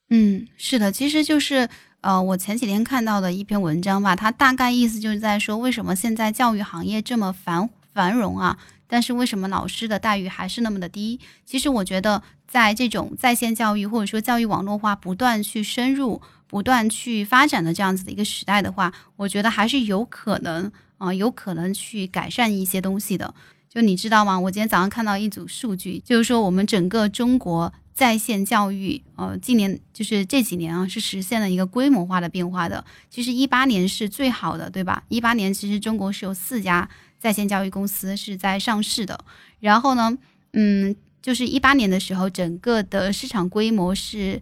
[0.09, 1.69] 嗯，是的，其实就是
[2.01, 11.21] 呃，我前几天看到的一篇文章吧，它大概意思就是在说，为什么现在教育行业这么繁繁荣啊，但是为什么老师的待遇还是那么的低？
[11.45, 16.23] 其实我觉得，在这种在线教育或者说教育网络化不断去深入。
[16.49, 23.35] 不断去发展的这样子的一个时代的话，我觉得还是有可能啊，有可能去改善一些东西的。
[23.69, 24.39] 就你知道吗？
[24.39, 32.85] 我今天早上看到一组数据，就是说我们整个中国在线教育，呃，今年就是这几年啊，是实现了一个规模化的变化的。
[33.11, 35.03] 其实一八年是最好的，对吧？
[35.09, 39.25] 一八年其实中国是有四家在线教育公司是在上市的。
[39.61, 40.17] 然后呢，
[40.55, 44.41] 嗯，就是一八年的时候，整个的市场规模是。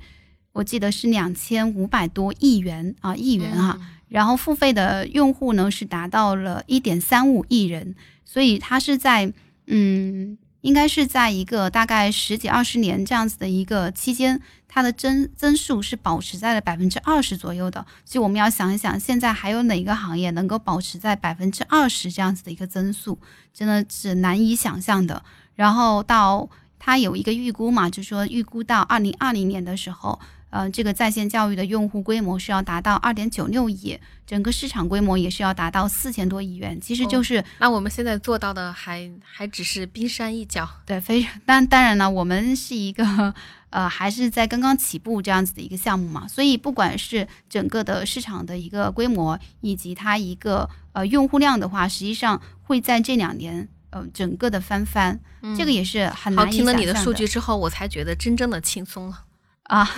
[0.52, 3.76] 我记得是两千五百多亿元啊，亿元哈，
[4.08, 9.32] 然后付费的用户呢是达到了一点三五亿人，所以它是在
[9.66, 17.84] 嗯，应该是在一个大概十几二十年这样子的一个期间，它的增增速是保持在了百分之二十左右的。
[18.04, 23.18] 所以我们要想一想，现在还有哪个行业能够保持在百分之二十这样子的一个增速，
[23.52, 25.22] 真的是难以想象的。
[25.54, 30.20] 然后到它有一个预估嘛，就是说预估到二零二零年的时候。
[30.54, 36.80] 呃，这个在线教育的用户规模是要达到二点九六亿，整个市场规模也是要达到四千多亿元。
[36.80, 40.68] 其实就是，那我们现在做到的还还只是冰山一角。
[40.86, 41.40] 对，非常。
[41.44, 43.34] 当当然了，我们是一个
[43.70, 46.28] 呃，还是在刚刚起步这样子的一个项目嘛。
[46.28, 55.18] 所以不管是整个的市场的一个规模，以及它一个呃用户量的话，实际上会在这两年呃整个的翻番。
[55.58, 56.46] 这个也是很难。
[56.46, 59.23] 好，听了你的数据之后，我才觉得真正的轻松了。
[59.64, 59.88] 啊，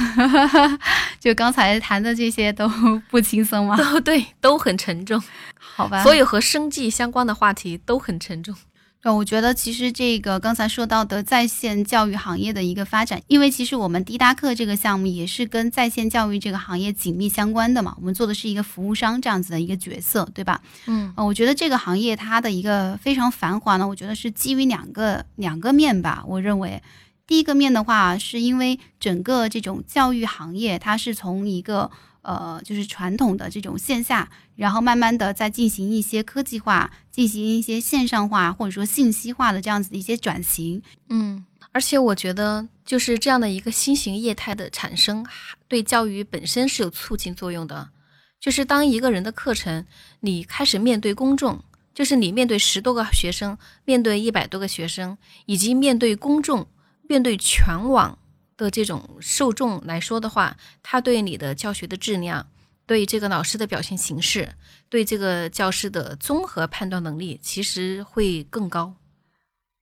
[1.18, 2.68] 就刚才谈的这些都
[3.10, 3.76] 不轻松吗？
[3.76, 5.20] 都 对，都很沉重。
[5.58, 8.54] 好吧，所有和生计相关的话题都很沉重。
[9.02, 17.94] 对，我觉得其实这个刚才说到的在线教育行业的一个发展，因为其实我们滴答课这个项目也是跟在线教育这个行业紧密相关的嘛。
[17.98, 20.60] 我们做的是一个服务商这样子的一个角色，对吧？
[20.86, 26.22] 嗯，我觉得这个行业它的一个非常繁华呢，我觉得是基于两个两个面吧。
[26.28, 26.80] 我认为。
[27.26, 31.90] 第一个面的话，是因为整个这种教育行业，它是从一个
[32.22, 40.80] 呃，就是传统的这种线下，然后慢慢的在进行一些科技化，进行一些线上化或者说信息化的这样子的一些转型。
[41.08, 45.26] 嗯，而且我觉得就是这样的一个新型业态的产生，
[45.66, 47.90] 对教育本身是有促进作用的。
[48.38, 49.84] 就是当一个人的课程，
[50.20, 51.60] 你开始面对公众，
[51.92, 56.68] 就是你面对十多个学生，面对一百多个学生，以及面对公众。
[57.08, 58.18] 面对全网
[58.56, 62.48] 的这种受众来说的话，他对你的教学的质量，
[62.86, 64.54] 对这个老师的表现形式，
[64.88, 68.94] 对这个教师的综合判断能力，其实会更高。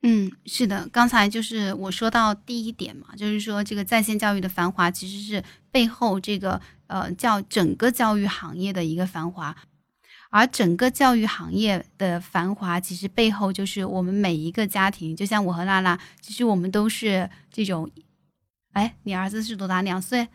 [0.02, 9.56] 嗯，是的，刚才就是我说到第一点嘛，就是说这个在线教育的繁华，其实是背后这个呃教整个教育行业的一个繁华。
[10.34, 15.14] 而整个教育行业的繁华，其实背后就是我们每一个家庭。
[15.14, 17.88] 就像我和娜娜，其实我们都是这种。
[18.72, 19.80] 哎，你儿子是多大？
[19.82, 20.26] 两岁，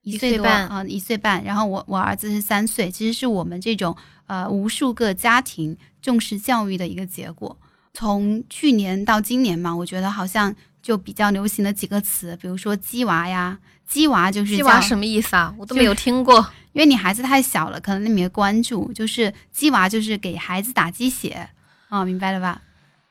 [0.00, 1.44] 一岁多啊，一岁半。
[1.44, 2.90] 然后我我儿子是三岁。
[2.90, 3.94] 其实是我们这种
[4.26, 7.54] 呃无数个家庭重视教育的一个结果。
[7.92, 13.58] 从去年到今年嘛，我觉得好像就比较流行的几个词，比如说“鸡娃”呀
[13.92, 15.54] ，“鸡娃”就是“鸡娃”什么意思啊？
[15.58, 16.38] 我都没有听过。
[16.72, 18.90] 因为你孩子太小了，可能你没关注。
[18.94, 21.50] 就是鸡娃，就是给孩子打鸡血，
[21.90, 22.62] 啊，明白了吧？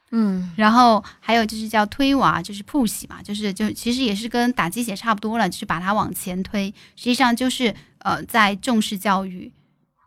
[0.10, 0.52] 嗯。
[0.56, 6.74] 然后还有就是叫推娃，就是 push 嘛，就是就其实也是跟打鸡血差不多了，就是把它往前推。
[6.96, 9.54] 实际上就是呃，在重视教育。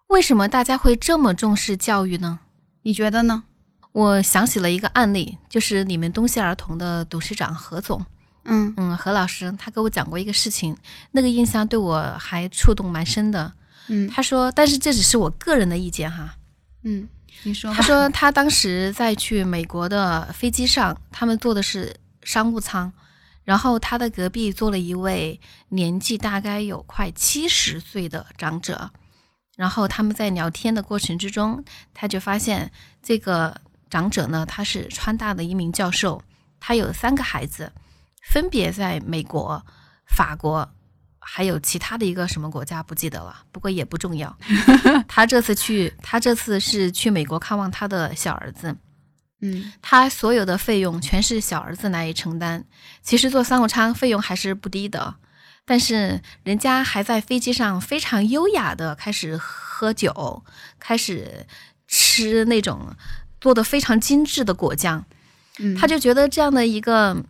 [0.08, 2.40] 为什么大家会这么重视教育呢？
[2.82, 3.44] 你觉得呢？
[3.92, 8.04] 我想起了一个案例，就是你们东西儿童的董事长何总。
[8.44, 10.76] 嗯嗯，何老师他给我讲过一个事情，
[11.12, 13.52] 那个印象对我还触动蛮深的。
[13.88, 16.34] 嗯，他说，但是这只是我个人的意见哈。
[16.82, 17.08] 嗯，
[17.42, 17.72] 你说。
[17.72, 22.92] 他说他当时在去美国的飞机上，他们坐的是商务舱，
[23.44, 28.90] 然后他的隔壁坐了一位年纪大概有快七十岁的长者，
[29.56, 32.70] 然后他们在聊天的过程之中，他就发现
[33.02, 36.22] 这个长者呢，他是川大的一名教授。
[36.66, 37.70] 他有三个孩子，
[38.24, 39.64] 分别在美国、
[40.06, 40.68] 法国，
[41.18, 44.36] 还有其他的一个什么国家不记得了，不过也不重要。
[45.08, 48.76] 他这次去，他这次是去美国看望他的小儿子，
[49.40, 52.64] 嗯他所有的费用全是小儿子来承担。
[53.02, 55.16] 其实做商务舱费用还是不低的，
[55.64, 60.44] 但是人家还在飞机上非常优雅的开始喝酒，
[60.78, 61.46] 开始
[61.86, 62.94] 吃那种
[63.40, 65.04] 做的非常精致的果酱。
[65.58, 67.24] 嗯，他就觉得这样的一个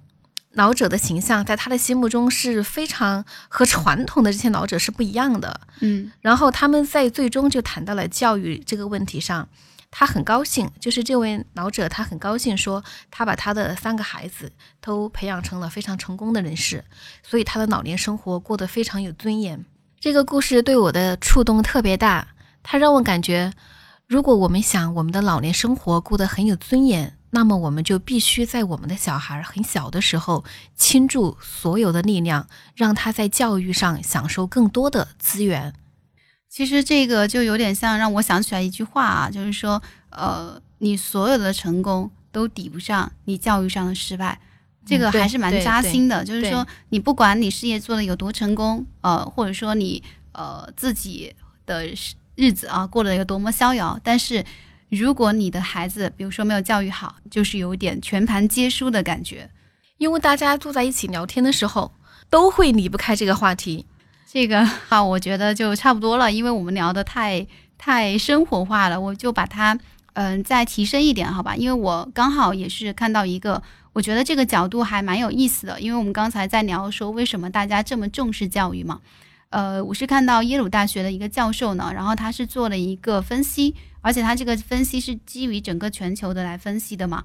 [0.55, 5.61] 老者的形象，在他的心目中是非常和传统的这些老者是不一样的。
[5.81, 9.49] 嗯然后他们在最终就谈到了教育这个问题上，
[9.91, 16.85] 他很高兴，就是这位老者他很高兴说，他把他的三个孩子都培养成了非常成功的人士，
[17.23, 19.65] 所以他的老年生活过得非常有尊严。
[20.01, 22.29] 这个故事对我的触动特别大，
[22.63, 23.53] 它让我感觉，
[24.07, 30.45] 如果我们想我们的老年生活过得很有尊严，那么我们就必须在我们的小孩很小的时候
[30.77, 35.75] 倾注所有的力量，让他在教育上享受更多的资源。
[36.49, 44.41] 其实这个就有点像让我想起来一句话啊，就是说，呃，你所有的成功都抵不上你教育上的失败。
[44.87, 51.35] 这个还是蛮扎心的，就是说，你不管你事业做的有多成功，呃，或者说你呃自己
[51.67, 51.85] 的
[52.37, 54.45] 日子啊过得有多么逍遥，但是
[54.95, 59.51] 如果你的孩子，比如说没有教育好，就是有点全盘皆输的感觉。
[59.99, 61.93] 因为大家坐在一起聊天的时候，
[62.29, 63.87] 都会离不开这个话题。
[64.27, 67.47] 这个哈，我觉得就差不多了，因为我们聊的太
[67.79, 69.79] 太生活化了，我就把它
[70.15, 71.57] 嗯、再提升一点，好吧？
[71.57, 79.01] 因为我刚好也是看到一个，我觉得这个角度还蛮有意思的，因为我们刚才在聊说为什么大家这么重视教育嘛。
[79.51, 87.25] 呃，我是看到耶鲁大学的一个教授呢，然后他是做了一个分析，而且他这个分析是基于整个全球的来分析的嘛。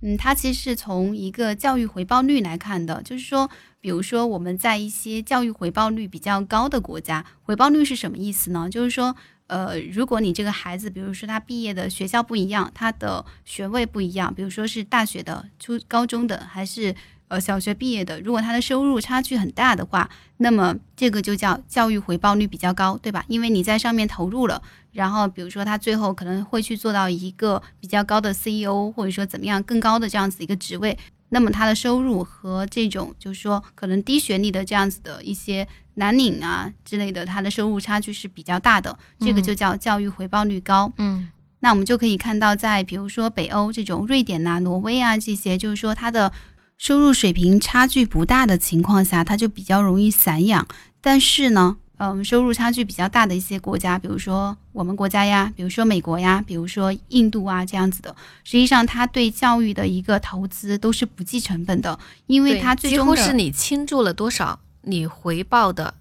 [0.00, 8.70] 嗯，他其实是从一个教育回报率来看的，就是说，比如说我们在一些教育回报率比较高的国家，回报率是什么意思呢？
[8.70, 9.14] 就是说，
[9.48, 16.94] 呃，如果你这个孩子，比如说他毕业的学校不一样，他的学位不一样，比如说是大学的、初高中的，还是
[17.28, 23.24] 呃小学毕业的，如果他的收入差距很大的话，那么这个就叫教育回报率比较高，对吧？
[23.28, 24.60] 因为你在上面投入了，
[24.92, 30.96] 然后比如说他最后可能会去做到一个比较高的 CEO，或者说怎么样更高的这样子一个职位，
[31.28, 40.90] 那么他的收入和这种就是说可能低学历的这样子的一些蓝领啊之类的，他的收入差距是比较大的，这个就叫教育回报率高。
[40.96, 41.28] 嗯
[41.60, 46.32] 那我们就可以看到，在比如说北欧这种瑞典呐、挪威啊这些，就是说它的
[46.78, 50.66] 收入水平差距不大的情况下，它就比较容易散养。
[51.00, 58.14] 但是呢，嗯，收入差距比较大的一些国家，比如说我们国家呀，比如说美国呀，比如说印度啊这样子的，
[58.44, 65.94] 实际上它对教育的一个投资都是不计成本的，因为它最终几乎是你倾注了多少，你回报的，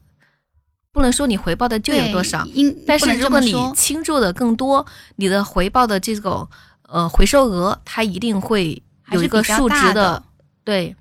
[0.91, 4.85] 不能说你回报的就有多少，因但是如果你倾注的更多，
[5.15, 6.47] 你的回报的这种
[6.87, 10.21] 呃回收额，它一定会有一个数值的
[10.67, 10.93] 对，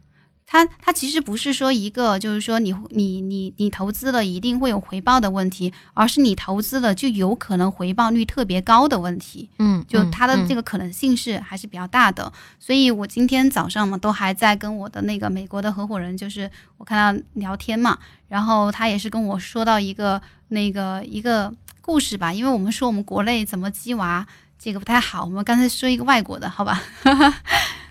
[0.46, 9.50] 它它其实不是说一个，就是说你你你你投资了一定会有回报的问题，而是你投资了就有可能回报率特别高的问题。
[9.58, 17.98] 嗯，就它的这个，个可能性是还是比较大的，所以我今天早上嘛都还在跟我的那个美国的合伙人，就是我看他聊天嘛，
[18.28, 24.24] 然后他也是跟我说到一个那个一个故事吧，因为我们说我们国内怎么鸡娃
[24.60, 26.80] 这个不太好，我们刚才说一个外国的好吧？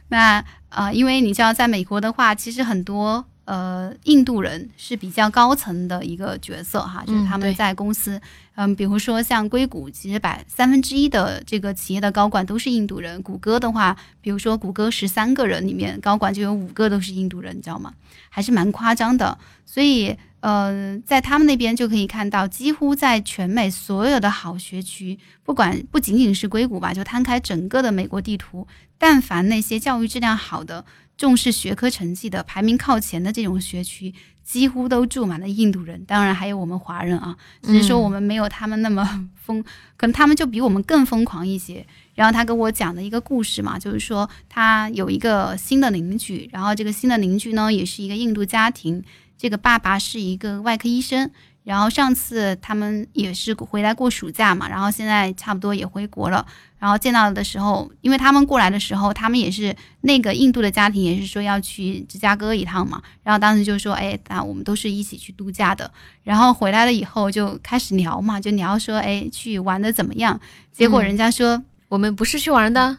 [0.10, 3.26] 那呃，因为你知道在美国的话，其实很多。
[3.46, 8.20] 呃，印度人是比较高层的一个角色哈，就是他们在公司，
[8.56, 13.22] 嗯，比如说像硅谷，其实百三分之一的这个企业的高管都是印度人。
[13.22, 17.94] 谷歌的话，比如说谷歌十三个人里面，高管就有五个都是印度人，你知道吗？
[18.30, 19.38] 还是蛮夸张的。
[19.64, 30.86] 所以，呃，在他们那边就可以看到，几乎在全美所有的好学区，不管不仅仅是硅谷吧，就摊开整个的美国地图，但凡那些教育质量好的、
[31.18, 37.36] 重视学科成绩的、排名靠前的这种学区，几乎都住满了印度人，当然还有我们华人啊。
[37.62, 39.04] 只是说嗯我们没有他们那么
[39.36, 39.64] 疯，
[39.98, 41.86] 可能他们就比我们更疯狂一些。
[42.14, 49.04] 然后他跟我讲的一个故事嘛，就是说他有一个新的邻居，然后这个新的邻居呢也是一个印度家庭，
[49.38, 51.30] 这个爸爸是一个外科医生。
[51.66, 56.46] 然后上次他们也是回来过暑假嘛，然后现在差不多也回国了。
[56.78, 63.02] 然后见到的时候，因为他们过来的时候，他们也是那个印度的家庭，也是说要去芝加哥一趟嘛。
[63.24, 65.90] 然后当时就说，哎，那我们都是一起去度假的。
[66.24, 70.40] 然后回来了以后就开始聊嘛，就聊说，哎，去玩的怎么样？
[70.72, 72.96] 结果嗯人家说，我们不是去玩的，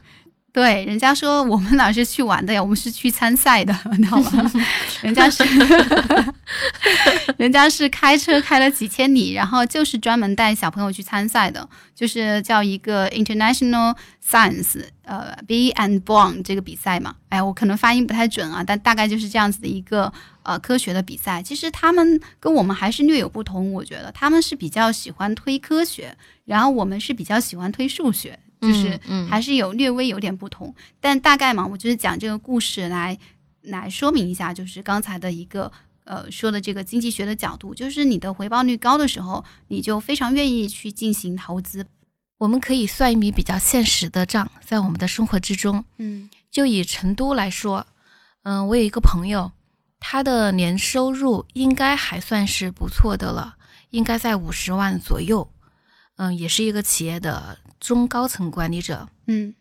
[0.56, 4.50] 对，人家说我们哪是去玩的呀，我们是去参赛的， 你知道吗？
[5.02, 5.44] 人家是，
[7.36, 13.94] 人家是开车开了几千里，然后就是专门带小朋友去参赛的，就是叫一个 International
[14.26, 17.16] Science，呃，Be and Born 这个比赛嘛。
[17.28, 20.10] 哎，我可能发音不太准啊，但大概就是这样子的一个
[20.42, 21.42] 呃科学的比赛。
[21.42, 28.38] 其实他们跟我们还是略有不同，我觉得他们是比较喜欢推科学，然后我们是比较喜欢推数学。
[28.66, 28.98] 就是
[29.28, 33.16] 还是有略微有点不同，但大概嘛，我就是讲这个故事来
[33.62, 35.70] 来说明一下，就是刚才的一个
[36.04, 41.86] 呃说的这个经济学的角度，就是你的回报率高的时候，你就非常愿意去进行投资。
[42.38, 47.86] 我们可以算一笔比较现实的账，在我们的生活之中，嗯，就以成都来说，
[48.42, 49.52] 嗯，我有一个朋友，
[49.98, 53.56] 他的年收入应该还算是不错的了，
[53.90, 55.50] 应该在五十万左右，
[56.16, 57.58] 嗯，也是一个企业的。
[57.80, 59.54] 中高层管理者，嗯，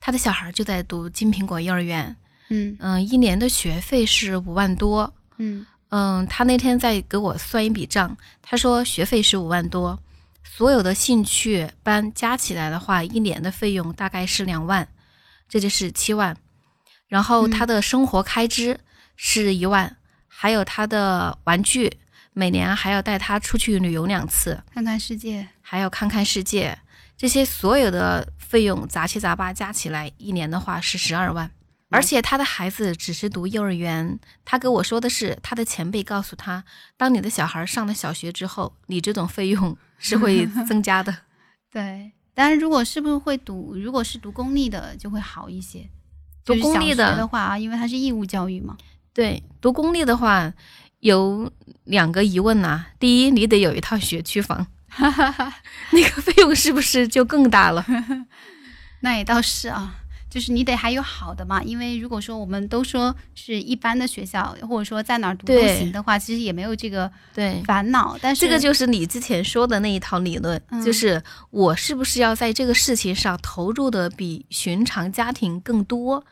[0.00, 2.16] 他的小孩就在读金苹果幼儿园，
[2.48, 2.76] 嗯。
[2.80, 5.66] 嗯，一年的学费是五万多，嗯。
[5.90, 9.96] 嗯，他那天在给我算一笔账，他说学费是五万多，
[10.42, 14.88] 所有的兴趣班加起来的话，一年的费用大概是两万，
[15.48, 16.36] 这就是七万，
[17.06, 18.80] 然后他的生活开支
[19.14, 19.96] 是一万，
[20.26, 21.98] 还有他的玩具，
[22.32, 26.76] 每年还要带他出去旅游两次，看看世界，还要看看世界。
[27.16, 31.50] 这些所有的费用杂七杂八加起来，一年的话是十二万。
[31.90, 36.64] 而且他的孩子只是读幼儿园，他跟我说的是，他的前辈告诉他，
[36.96, 41.16] 当你的小孩上了小学之后，你这种费用是会 增加的。
[41.70, 45.88] 对，但是如果是不是会读，如果是读公立的就会好一些。
[46.44, 48.76] 读公立的的话啊，因为它是义务教育嘛。
[49.12, 50.52] 对，读公立的话
[50.98, 51.50] 有
[51.84, 52.86] 两个疑问呐。
[52.98, 54.66] 第一，你得有一套学区房。
[54.94, 55.54] 哈哈哈，
[55.92, 57.84] 那个费用是不是就更大了？
[59.02, 59.96] 那也倒是啊，
[60.30, 68.16] 就是你得还有好的嘛，因为如果说我们都说是一般的学校，或者说在哪儿读都行的话，其实也没有这个对烦恼。
[68.22, 76.24] 但是这个就是你之前说的那一套理论，就是我是不是要在这个事情上投入的比寻常家庭更多，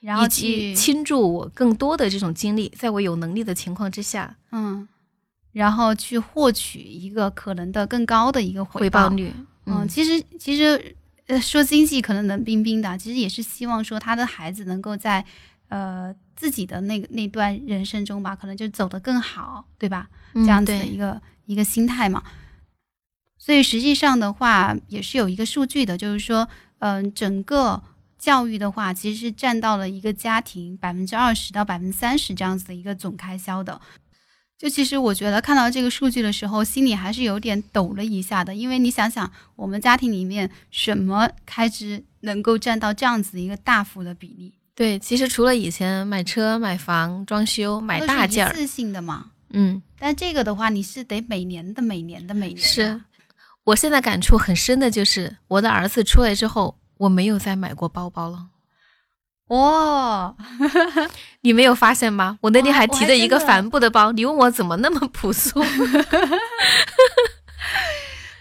[0.00, 4.88] 然后去倾注我更多的这种精力，在我有能力的情况之下，嗯。
[5.54, 9.32] 然后去获取一个可能的更高的一个回报率。
[9.64, 10.94] 嗯，其实其实
[11.28, 15.24] 呃说经济可能冷冰冰的，其实也是希望说他的孩子能够在
[15.68, 20.10] 呃自己的那个那段人生中吧，可能就走得更好，对吧？
[20.34, 22.22] 这样子的一个一个心态嘛。
[23.38, 26.48] 所以实际上的话，也是有一个数据的，就是说，
[26.78, 27.82] 嗯，整个
[28.18, 33.80] 教育的话，其实是占到了一个家庭百分之二十到百分之三十这样子的一个总开销的。
[34.64, 44.54] 就其实我觉得看到这个数据的时候，心里还是有点抖了一下的，因为你想想，我们家庭里面什么开支能够占到这样子一个大幅的比例？
[44.74, 49.26] 对，其实除了以前买车、买房、装修、买大件儿，一次性的嘛。
[49.50, 52.58] 嗯，但这个的话，你是得每年的、每年的、每年。
[52.58, 52.98] 是，
[53.64, 58.46] 我现在感触很深的就是，我的儿子出来之后，我没有再买过包包了。
[59.48, 60.34] 哇，
[61.42, 62.38] 你没有发现吗？
[62.40, 65.62] 我那天还提着一个帆布的包，你问我怎么那么朴素？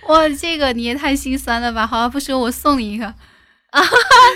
[0.07, 1.85] 哇，这个你也太心酸了吧！
[1.85, 3.05] 好，不说我送你一个
[3.71, 3.81] 啊，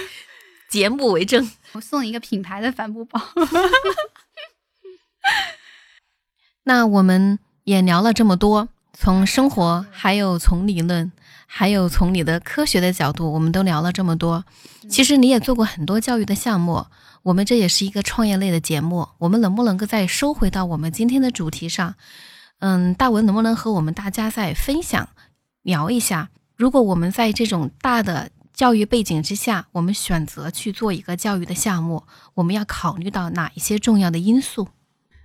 [0.70, 3.22] 节目为证，我送你一个品牌的帆布包。
[6.64, 11.12] 那我们也聊了这么多，从生活，还有从理论。
[11.50, 14.44] 还有从你的科学的角度，我们都聊了这么多。
[14.90, 16.86] 其实你也做过很多教育的项目，
[17.24, 19.08] 我们这也是一个创业类的节目。
[19.18, 21.96] 我们能不能够再收回到我们今天的主题上？
[22.60, 25.08] 嗯，大文能不能和我们大家再分享
[25.64, 26.30] 聊一下？
[26.58, 34.68] 如果我们在这种大的教育背景之下，我们选择去做一个教育的项目，我们要考虑到哪一些重要的因素？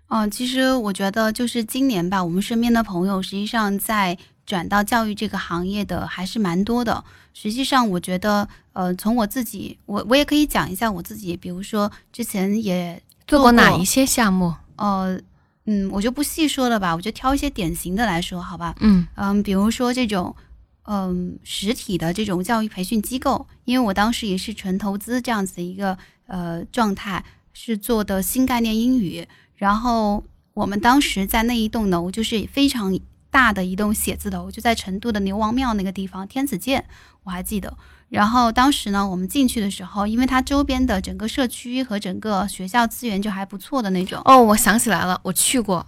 [0.09, 4.17] 嗯，其实我觉得就是今年吧，我们身边的朋友实际上在。
[4.45, 7.05] 转到教育这个行业的还是蛮多的。
[7.35, 11.35] 实际上，我觉得，呃，从我自己，我我也可以讲一下我自己。
[11.35, 14.55] 比如说，之前也做过哪一些项目？
[14.77, 15.19] 呃，
[15.65, 18.75] 嗯，我就不细说了吧，我就挑一些典型的来说，好吧？
[18.81, 20.37] 嗯嗯，比如说这种，
[20.85, 27.25] 嗯，实体的这种教育培训机构，因为我当时也是纯投资这样子的一个呃状态，
[27.55, 29.27] 是做的新概念英语。
[29.57, 30.23] 然后
[30.53, 32.99] 我们当时在那一栋楼就是非常。
[33.33, 36.85] 大的一栋写字楼就在成都的牛王庙那个地方，天子界
[37.25, 37.77] 我还记得。
[38.11, 44.21] 然后当时呢，我们进去的时候，因为它周边的整个社区和整个学校资源就还不错的那种。
[44.27, 45.87] 哦，我想起来了，我去过，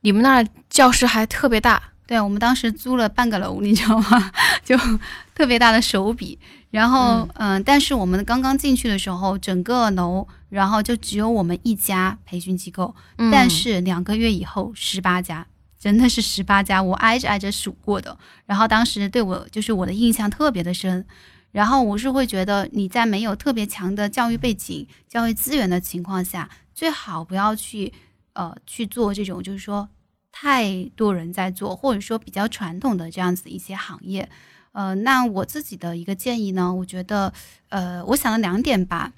[0.00, 1.82] 你们那儿教室还特别大。
[2.06, 4.32] 对，我们当时租了半个楼，你知道吗？
[4.64, 4.74] 就
[5.34, 6.38] 特别大的手笔。
[6.70, 15.46] 然后嗯，但是我们刚刚进去的时候，整个楼然后就只有我们一家培训机构，嗯但是两个月以后十八家。
[15.78, 18.18] 真的是十八家，我挨着挨着数过的。
[18.46, 21.06] 然后当时对我就是我的印象特别的深。
[21.52, 27.92] 然后我是会觉得你在没有特别强的教育背景、教育资源的情况下，最好不要去
[28.34, 29.88] 呃去做这种就是说
[30.30, 34.28] 太多人在做，或者说比较传统的这样子一些行业。
[34.72, 37.32] 呃，那我自己的一个建议呢，我觉得
[37.70, 39.12] 呃，我想了两点吧。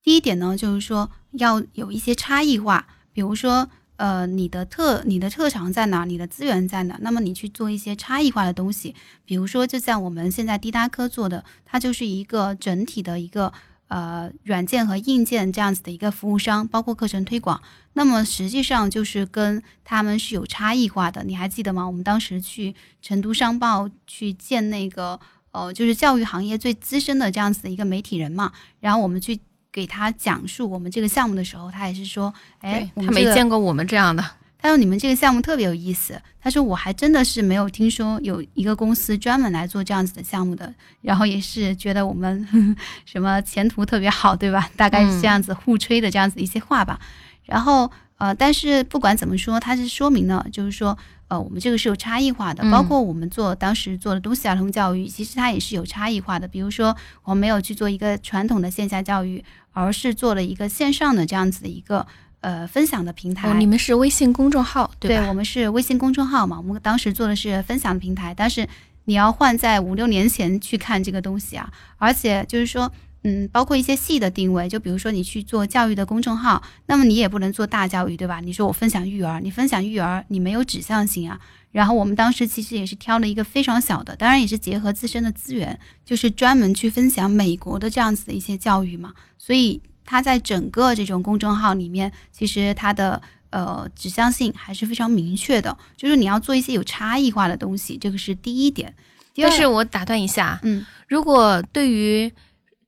[0.00, 3.68] 第一点呢，就是说要有一些差异化，比如说。
[3.96, 6.04] 呃，你的特你的特长在哪？
[6.04, 6.98] 你的资源在哪？
[7.00, 8.92] 那么你去做一些差异化的东西，
[9.24, 13.52] 比如说，就像我们现在滴答科做的，它就是一个整体的一个
[13.86, 17.62] 呃软件和硬件这样子的一个服务商，包括课程推广。
[17.92, 21.22] 那么实际上就是跟他们是有差异化的。
[21.22, 21.86] 你还记得吗？
[21.86, 25.20] 我们当时去成都商报去见那个
[25.52, 29.38] 呃，就是教育行业最资深的这样子的一个媒体人嘛，然后我们去。
[29.74, 34.24] 给他讲述我们这个项目的时候，他也是说，哎，他没见过我们这样的。
[34.56, 36.18] 他说你们这个项目特别有意思。
[36.40, 40.72] 他说我还真的是没有听说有一个公司专门来做这样子的项目的。
[41.02, 42.46] 然后也是觉得我们
[43.04, 44.70] 什么前途特别好，对吧？
[44.76, 47.00] 大概是这样子互吹的这样子一些话吧。
[47.42, 50.96] 然后呃，但是不管怎么说，他是说明了，就是说。
[51.28, 56.46] 呃，我们这个是有差异化的，包括我们做当时做的东西儿童教育，其实它也是有差异化的。
[56.46, 62.06] 比如说，我们没有去做一个传统的线下教育，而是做了一个线上的这样子的一个
[62.40, 63.50] 呃分享的平台。
[63.50, 65.22] 哦，你们是微信公众号对吧？
[65.22, 66.58] 对，我们是微信公众号嘛。
[66.58, 68.68] 我们当时做的是分享的平台，但是
[69.04, 72.90] 你要换在五六年前去看这个东西啊，而且就是说。
[73.24, 78.40] 嗯，包括一些细的定位，就比如说你去做教育的公众号，那么你也不能做大教育，对吧？
[78.40, 81.40] 你说我分享育儿，你分享育儿，你没有指向性啊。
[81.72, 89.12] 然后我们当时其实也是挑了一个非常小的，当然也是结合自身的资源，就是专门去分享美国的这样子的一些教育嘛。
[89.38, 93.20] 所以它在整个这种公众号里面，其实它的
[93.50, 98.94] 呃指向性还是非常明确的，就是你要做一些有差异化的东西，这个是第一点。
[99.36, 102.30] 但是我打断一下，嗯，如果对于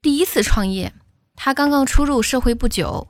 [0.06, 0.92] 第一次创业，
[1.34, 3.08] 他刚刚初入社会不久，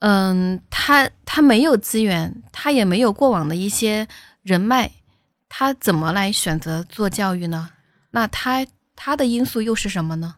[0.00, 4.06] 嗯，他他没有资源，他也没有过往的一些
[4.42, 4.90] 人脉，
[5.48, 7.70] 他怎么来选择做教育呢？
[8.10, 10.34] 那他他的因素又是什么呢？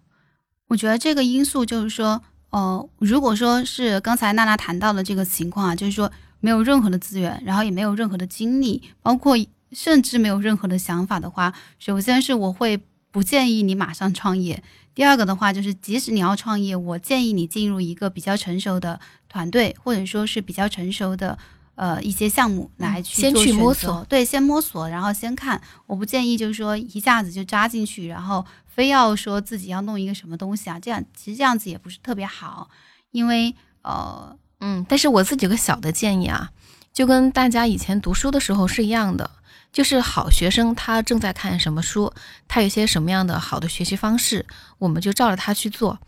[0.68, 9.36] 我觉得这个因素就是说，呃，如果说是刚才娜娜谈到的这个情况啊，就是说没有任何的资源，然后也没有任何的精力，包括
[9.72, 12.80] 甚至没有任何的想法的话，首先是我会
[13.10, 14.62] 不建议你马上创业。
[14.94, 21.38] 第二个的话，就是即使你要创业，我建议你进入一个比较成熟的团队，或者说是比较成熟的
[21.74, 24.04] 呃一些项目来去先去摸索。
[24.08, 25.60] 对，先摸索，然后先看。
[25.86, 32.68] 我不建议就是说一下子就扎进去，然后非要说自己要弄一个什么东西啊，这样其实这样子也不是特别好，
[33.12, 36.50] 因为呃嗯，但是我自己有个小的建议啊，
[36.92, 39.30] 就跟大家以前读书的时候是一样的。
[39.72, 42.12] 就是好学生，他正在看什么书，
[42.46, 44.44] 他有些什么样的好的学习方式，
[44.78, 45.98] 我们就照着他去做。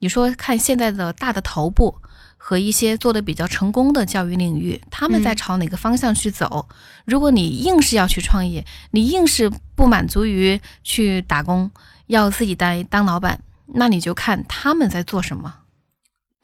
[0.00, 1.96] 你说看现在的大的头部
[2.36, 6.68] 和一些做的比较成功的教育领域，他们在朝哪个方向去走？
[7.06, 11.70] 如果你硬是要去创业，你硬是不满足于去打工，
[12.08, 15.54] 要自己当当老板，那你就看他们在做什么。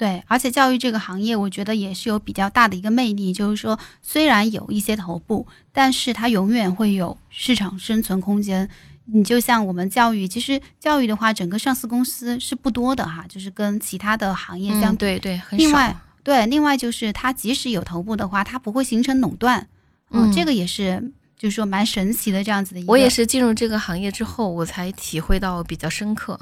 [0.01, 8.67] 对，而且教育这个行业，我觉得也是有比较大的一个魅力，就是说，虽然有一些头部，但是它永远会有市场生存空间。
[9.05, 15.57] 你就像我们教育，其实教育的话，整个上市公司是不多的哈，就是跟其他的行业相对对，很少。
[15.59, 19.69] 另外，对，另外就是它即使有头部的话，它不会形成垄断。
[20.13, 22.81] 嗯，这个也是，就是说蛮神奇的这样子的。
[22.81, 26.41] 一我也是进入这个行业之后，我才体会到比较深刻，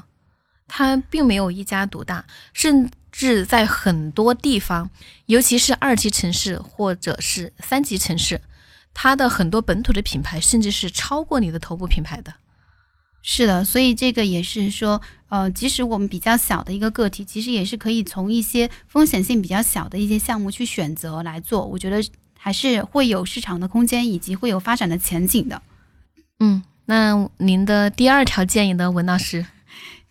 [0.68, 2.88] 它并没有一家独大，甚。
[3.12, 4.90] 是在很多地方，
[5.26, 8.40] 尤其是二级城市或者是三级城市，
[8.94, 12.34] 它的很多本土的品牌甚至是超过你的头部品牌的。
[13.20, 21.66] 是的，所以这个也是说，呃，即使我们比较小的一个个体，其实也是可以从一些风险性比较小的一些项目去选择来做。
[21.66, 22.02] 我觉得
[22.38, 25.61] 还是会有市场的空间，以及会有发展的前景的。
[26.38, 29.44] 嗯，那您的第二条建议呢，文老师？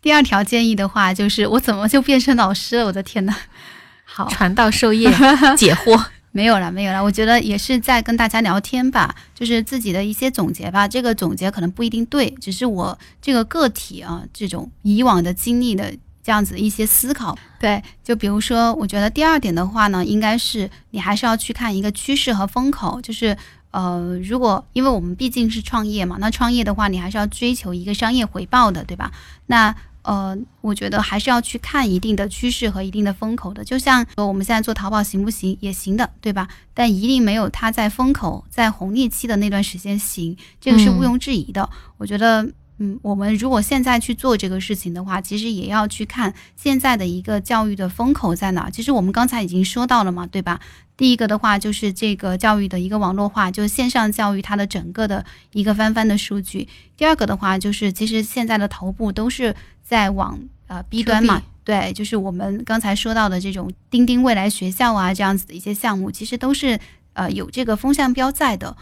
[0.02, 2.86] 第二条建议的话，就是我怎么就变成老师了？
[2.86, 3.36] 我的天呐！
[4.06, 5.12] 好，传道授业
[5.58, 7.04] 解惑没有了，没有了。
[7.04, 10.88] 我觉得也是在跟大家聊天吧，就是自己的一些总结吧。
[10.88, 15.92] 这个总结可能不一定对，只是我这个个体啊，这种以往的经历的
[16.24, 17.38] 这样子一些思考。
[17.60, 23.36] 对，就比如说，我觉得第二点的话呢，应该是你还是要去看一个趋势和风口，就是
[23.78, 29.12] 呃，如果因为我们毕竟是创业嘛，那创业的话，你还是要追求一个商业回报的，对吧？
[29.46, 33.64] 那呃，我觉得还是要去看一定的趋势和一定的风口的。
[33.64, 35.56] 就像说我们现在做淘宝行不行？
[35.62, 36.48] 也行的，对吧？
[36.74, 41.70] 但一定没有它在风口、在红利期的那段时间行，这个是毋庸置疑的。
[42.00, 42.50] 我觉得。
[42.80, 48.70] 嗯，我们如果现在去做这个事情的话，其实也要去看现在的一个教育的风口在哪。
[48.70, 50.60] 其实我们刚才已经说到了嘛，对吧？
[50.96, 56.68] 第一个的话就是这个教育的一个网络化，就是线上教育它的整个的一个翻番的数据。
[56.96, 66.80] 第二个的话就是，其实现在的头部都是在往呃 B 端嘛，对，就是我们刚才说到的这种钉钉未来学校啊这样子的一些项目，其实都是
[67.14, 68.78] 呃有这个风向标在的。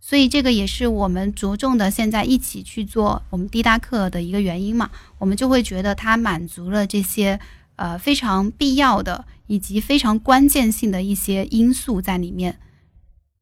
[0.00, 7.38] 所以这个也是我们着重的，现在一起去做我们滴答课的一个原因嘛，我们就会觉得它满足了这些
[7.76, 12.58] 呃非常必要的以及非常关键性的一些因素在里面，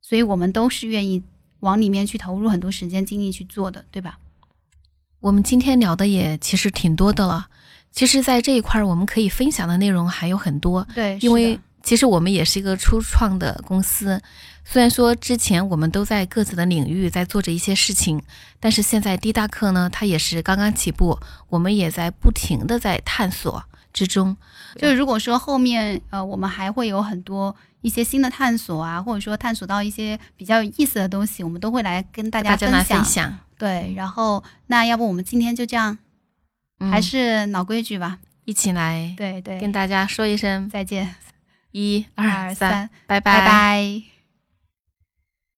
[0.02, 1.22] 所以我们都是愿意
[1.61, 4.18] 往里面去投入很多时间精力去做的，对吧？
[5.20, 7.48] 我们今天聊的也其实挺多的了，
[7.90, 14.20] 其实，在这一块我们可以分享的内容还有很多，对，因为其实我们也是一个初创的公司。
[14.64, 18.22] 虽然说之前我们都在各自的领域在做着一些事情，
[18.61, 21.18] 但是现在滴答课呢，它也是刚刚起步，
[21.49, 23.64] 我们也在不停的在探索
[23.95, 24.37] 之中。
[24.76, 33.39] 就如果说后面呃，我们还会有很多一些新的探索啊，或者说探索到一些比较有意思的东西，我们都会来跟大家分享。
[33.57, 35.97] 对，然后那要不我们今天就这样，
[36.79, 41.14] 还是老规矩吧，一起来对对，跟大家说一声再见，
[41.72, 44.17] 一二三，拜拜拜。